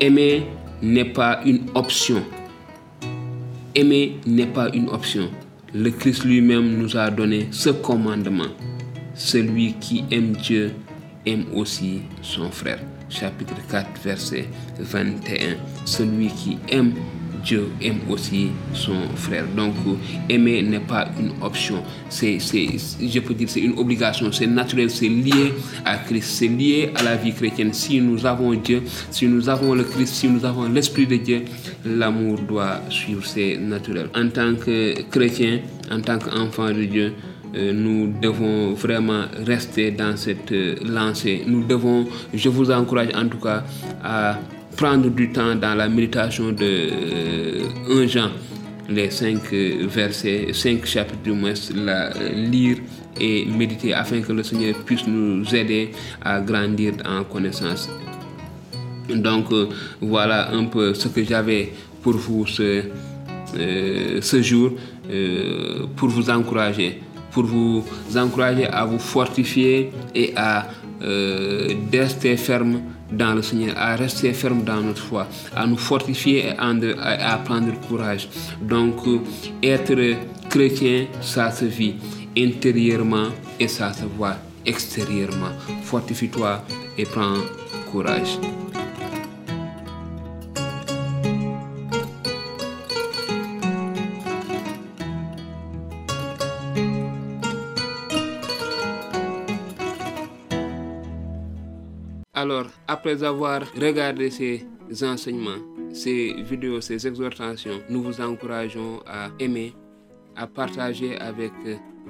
Aimer 0.00 0.44
n'est 0.82 1.04
pas 1.04 1.40
une 1.46 1.66
option. 1.76 2.24
Aimer 3.76 4.16
n'est 4.26 4.48
pas 4.48 4.68
une 4.74 4.88
option. 4.88 5.30
Le 5.72 5.90
Christ 5.90 6.24
lui-même 6.24 6.76
nous 6.76 6.96
a 6.96 7.08
donné 7.08 7.46
ce 7.52 7.70
commandement. 7.70 8.50
Celui 9.14 9.74
qui 9.74 10.04
aime 10.10 10.32
Dieu 10.32 10.72
aime 11.24 11.44
aussi 11.54 12.02
son 12.20 12.50
frère. 12.50 12.80
Chapitre 13.08 13.54
4, 13.70 14.02
verset 14.02 14.48
21. 14.80 15.54
Celui 15.84 16.26
qui 16.28 16.58
aime 16.68 16.94
Dieu 17.44 17.68
aime 17.82 18.00
aussi 18.08 18.48
son 18.72 19.08
frère. 19.16 19.44
Donc, 19.56 19.74
aimer 20.28 20.62
n'est 20.62 20.80
pas 20.80 21.08
une 21.20 21.32
option. 21.42 21.82
C'est, 22.08 22.38
je 22.38 23.20
peux 23.20 23.34
dire, 23.34 23.48
c'est 23.48 23.60
une 23.60 23.78
obligation. 23.78 24.32
C'est 24.32 24.46
naturel. 24.46 24.90
C'est 24.90 25.08
lié 25.08 25.52
à 25.84 25.98
Christ. 25.98 26.30
C'est 26.38 26.48
lié 26.48 26.90
à 26.94 27.02
la 27.02 27.16
vie 27.16 27.32
chrétienne. 27.32 27.72
Si 27.72 28.00
nous 28.00 28.24
avons 28.26 28.54
Dieu, 28.54 28.82
si 29.10 29.26
nous 29.26 29.48
avons 29.48 29.74
le 29.74 29.84
Christ, 29.84 30.14
si 30.14 30.28
nous 30.28 30.44
avons 30.44 30.68
l'Esprit 30.68 31.06
de 31.06 31.16
Dieu, 31.16 31.44
l'amour 31.84 32.38
doit 32.40 32.80
suivre. 32.88 33.24
C'est 33.24 33.56
naturel. 33.58 34.08
En 34.14 34.28
tant 34.28 34.54
que 34.54 35.02
chrétien, 35.10 35.60
en 35.90 36.00
tant 36.00 36.18
qu'enfant 36.18 36.70
de 36.70 36.84
Dieu, 36.84 37.12
euh, 37.56 37.72
nous 37.72 38.12
devons 38.20 38.72
vraiment 38.72 39.24
rester 39.46 39.92
dans 39.92 40.16
cette 40.16 40.50
euh, 40.50 40.74
lancée. 40.84 41.44
Nous 41.46 41.62
devons, 41.64 42.06
je 42.32 42.48
vous 42.48 42.70
encourage 42.72 43.14
en 43.14 43.28
tout 43.28 43.38
cas 43.38 43.62
à 44.02 44.38
prendre 44.76 45.08
du 45.08 45.30
temps 45.30 45.54
dans 45.54 45.74
la 45.74 45.88
méditation 45.88 46.52
de 46.52 46.88
euh, 47.90 48.02
1 48.04 48.06
Jean, 48.06 48.30
les 48.88 49.10
cinq 49.10 49.52
euh, 49.52 49.86
versets, 49.86 50.48
cinq 50.52 50.84
chapitres 50.84 51.22
du 51.22 51.32
moins, 51.32 51.54
la 51.74 52.14
euh, 52.16 52.28
lire 52.34 52.78
et 53.20 53.44
méditer 53.44 53.94
afin 53.94 54.20
que 54.20 54.32
le 54.32 54.42
Seigneur 54.42 54.74
puisse 54.84 55.06
nous 55.06 55.54
aider 55.54 55.92
à 56.22 56.40
grandir 56.40 56.94
en 57.06 57.24
connaissance. 57.24 57.88
Donc 59.08 59.46
voilà 60.00 60.50
un 60.52 60.64
peu 60.64 60.94
ce 60.94 61.08
que 61.08 61.22
j'avais 61.22 61.72
pour 62.02 62.14
vous 62.14 62.46
ce, 62.46 62.82
jour, 64.42 64.72
pour 65.94 66.08
vous 66.08 66.30
encourager, 66.30 67.00
pour 67.30 67.44
vous 67.44 67.84
encourager 68.16 68.66
à 68.66 68.84
vous 68.86 68.98
fortifier 68.98 69.92
et 70.14 70.32
à 70.34 70.66
rester 71.92 72.36
ferme 72.36 72.80
dans 73.16 73.34
le 73.34 73.42
Seigneur, 73.42 73.74
à 73.78 73.96
rester 73.96 74.32
ferme 74.32 74.62
dans 74.64 74.80
notre 74.80 75.02
foi, 75.02 75.26
à 75.54 75.66
nous 75.66 75.76
fortifier 75.76 76.48
et 76.48 76.52
à, 76.58 77.38
prendre 77.44 77.72
courage. 77.88 78.28
Donc, 78.60 78.96
euh, 79.06 79.18
être 79.62 80.16
chrétien, 80.48 81.06
ça 81.20 81.50
se 81.50 81.64
vit 81.64 81.96
intérieurement 82.36 83.28
et 83.58 83.68
ça 83.68 83.92
se 83.92 84.04
voit 84.04 84.36
extérieurement. 84.66 85.52
Fortifie-toi 85.82 86.62
et 86.98 87.04
prends 87.04 87.38
courage. 87.90 88.38
Après 102.94 103.24
avoir 103.24 103.62
regardé 103.74 104.30
ces 104.30 104.64
enseignements, 105.02 105.60
ces 105.92 106.32
vidéos, 106.50 106.80
ces 106.80 107.04
exhortations, 107.08 107.80
nous 107.90 108.04
vous 108.04 108.20
encourageons 108.20 109.00
à 109.04 109.30
aimer, 109.40 109.74
à 110.36 110.46
partager 110.46 111.18
avec 111.18 111.50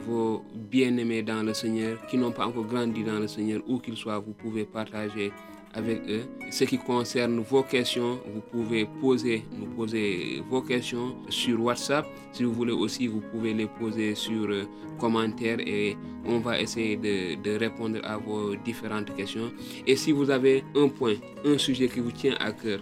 vos 0.07 0.45
bien-aimés 0.55 1.23
dans 1.23 1.43
le 1.43 1.55
Seigneur 1.55 2.05
qui 2.07 2.19
n'ont 2.19 2.33
pas 2.33 2.47
encore 2.47 2.67
grandi 2.67 3.03
dans 3.03 3.19
le 3.19 3.29
Seigneur, 3.29 3.63
où 3.67 3.79
qu'ils 3.79 3.97
soient, 3.97 4.19
vous 4.19 4.35
pouvez 4.35 4.67
partager 4.67 5.33
avec 5.75 6.03
eux. 6.09 6.23
Ce 6.51 6.65
qui 6.65 6.79
concerne 6.79 7.41
vos 7.41 7.63
questions, 7.63 8.21
vous 8.33 8.41
pouvez 8.41 8.87
poser, 9.01 9.45
nous 9.59 9.67
poser 9.67 10.43
vos 10.49 10.63
questions 10.63 11.17
sur 11.29 11.61
WhatsApp. 11.61 12.07
Si 12.33 12.45
vous 12.45 12.53
voulez 12.53 12.73
aussi, 12.73 13.07
vous 13.07 13.21
pouvez 13.21 13.53
les 13.55 13.67
poser 13.67 14.15
sur 14.15 14.49
euh, 14.49 14.65
commentaires 14.99 15.59
et 15.61 15.97
on 16.25 16.39
va 16.39 16.61
essayer 16.61 16.97
de, 16.97 17.41
de, 17.43 17.59
répondre 17.59 17.99
à 18.05 18.17
vos 18.17 18.55
différentes 18.57 19.15
questions. 19.17 19.53
Et 19.87 19.97
si 19.97 20.13
vous 20.13 20.31
avez 20.31 20.65
un 20.77 20.89
point, 20.89 21.15
un 21.45 21.59
sujet 21.59 21.89
qui 21.89 22.01
vous 22.01 22.13
tient 22.13 22.37
à 22.41 22.53
cœur, 22.53 22.81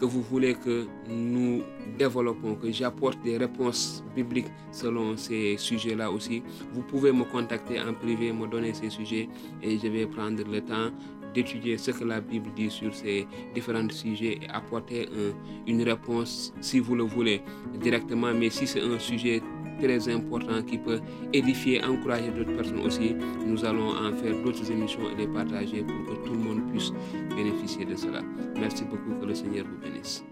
que 0.00 0.06
vous 0.06 0.22
voulez 0.22 0.54
que 0.54 0.86
nous 1.08 1.62
développons, 1.98 2.54
que 2.54 2.72
j'apporte 2.72 3.20
des 3.22 3.36
réponses 3.36 4.02
bibliques 4.16 4.50
selon 4.72 5.16
ces 5.18 5.58
sujets-là 5.58 6.10
aussi, 6.10 6.42
vous 6.72 6.80
pouvez 6.82 7.12
me 7.12 7.24
contacter 7.24 7.78
en 7.78 7.92
privé, 7.92 8.32
me 8.32 8.46
donner 8.46 8.72
ces 8.72 8.88
sujets 8.88 9.28
et 9.62 9.78
je 9.78 9.88
vais 9.88 10.06
prendre 10.06 10.42
le 10.50 10.62
temps 10.62 10.90
d'étudier 11.34 11.78
ce 11.78 11.90
que 11.90 12.04
la 12.04 12.20
Bible 12.20 12.50
dit 12.54 12.70
sur 12.70 12.94
ces 12.94 13.26
différents 13.54 13.88
sujets 13.90 14.38
et 14.42 14.48
apporter 14.50 15.08
un, 15.08 15.32
une 15.66 15.82
réponse 15.82 16.52
si 16.60 16.78
vous 16.80 16.94
le 16.94 17.04
voulez 17.04 17.42
directement. 17.80 18.32
Mais 18.34 18.50
si 18.50 18.66
c'est 18.66 18.80
un 18.82 18.98
sujet 18.98 19.42
très 19.80 20.08
important 20.08 20.62
qui 20.62 20.78
peut 20.78 21.00
édifier, 21.32 21.82
encourager 21.84 22.30
d'autres 22.30 22.54
personnes 22.54 22.80
aussi, 22.80 23.14
nous 23.46 23.64
allons 23.64 23.90
en 23.90 24.12
faire 24.12 24.34
d'autres 24.42 24.70
émissions 24.70 25.10
et 25.12 25.16
les 25.22 25.26
partager 25.26 25.82
pour 25.82 26.14
que 26.14 26.26
tout 26.26 26.32
le 26.32 26.38
monde 26.38 26.70
puisse 26.70 26.92
bénéficier 27.34 27.84
de 27.84 27.96
cela. 27.96 28.22
Merci 28.58 28.84
beaucoup, 28.84 29.18
que 29.20 29.26
le 29.26 29.34
Seigneur 29.34 29.64
vous 29.66 29.78
bénisse. 29.78 30.22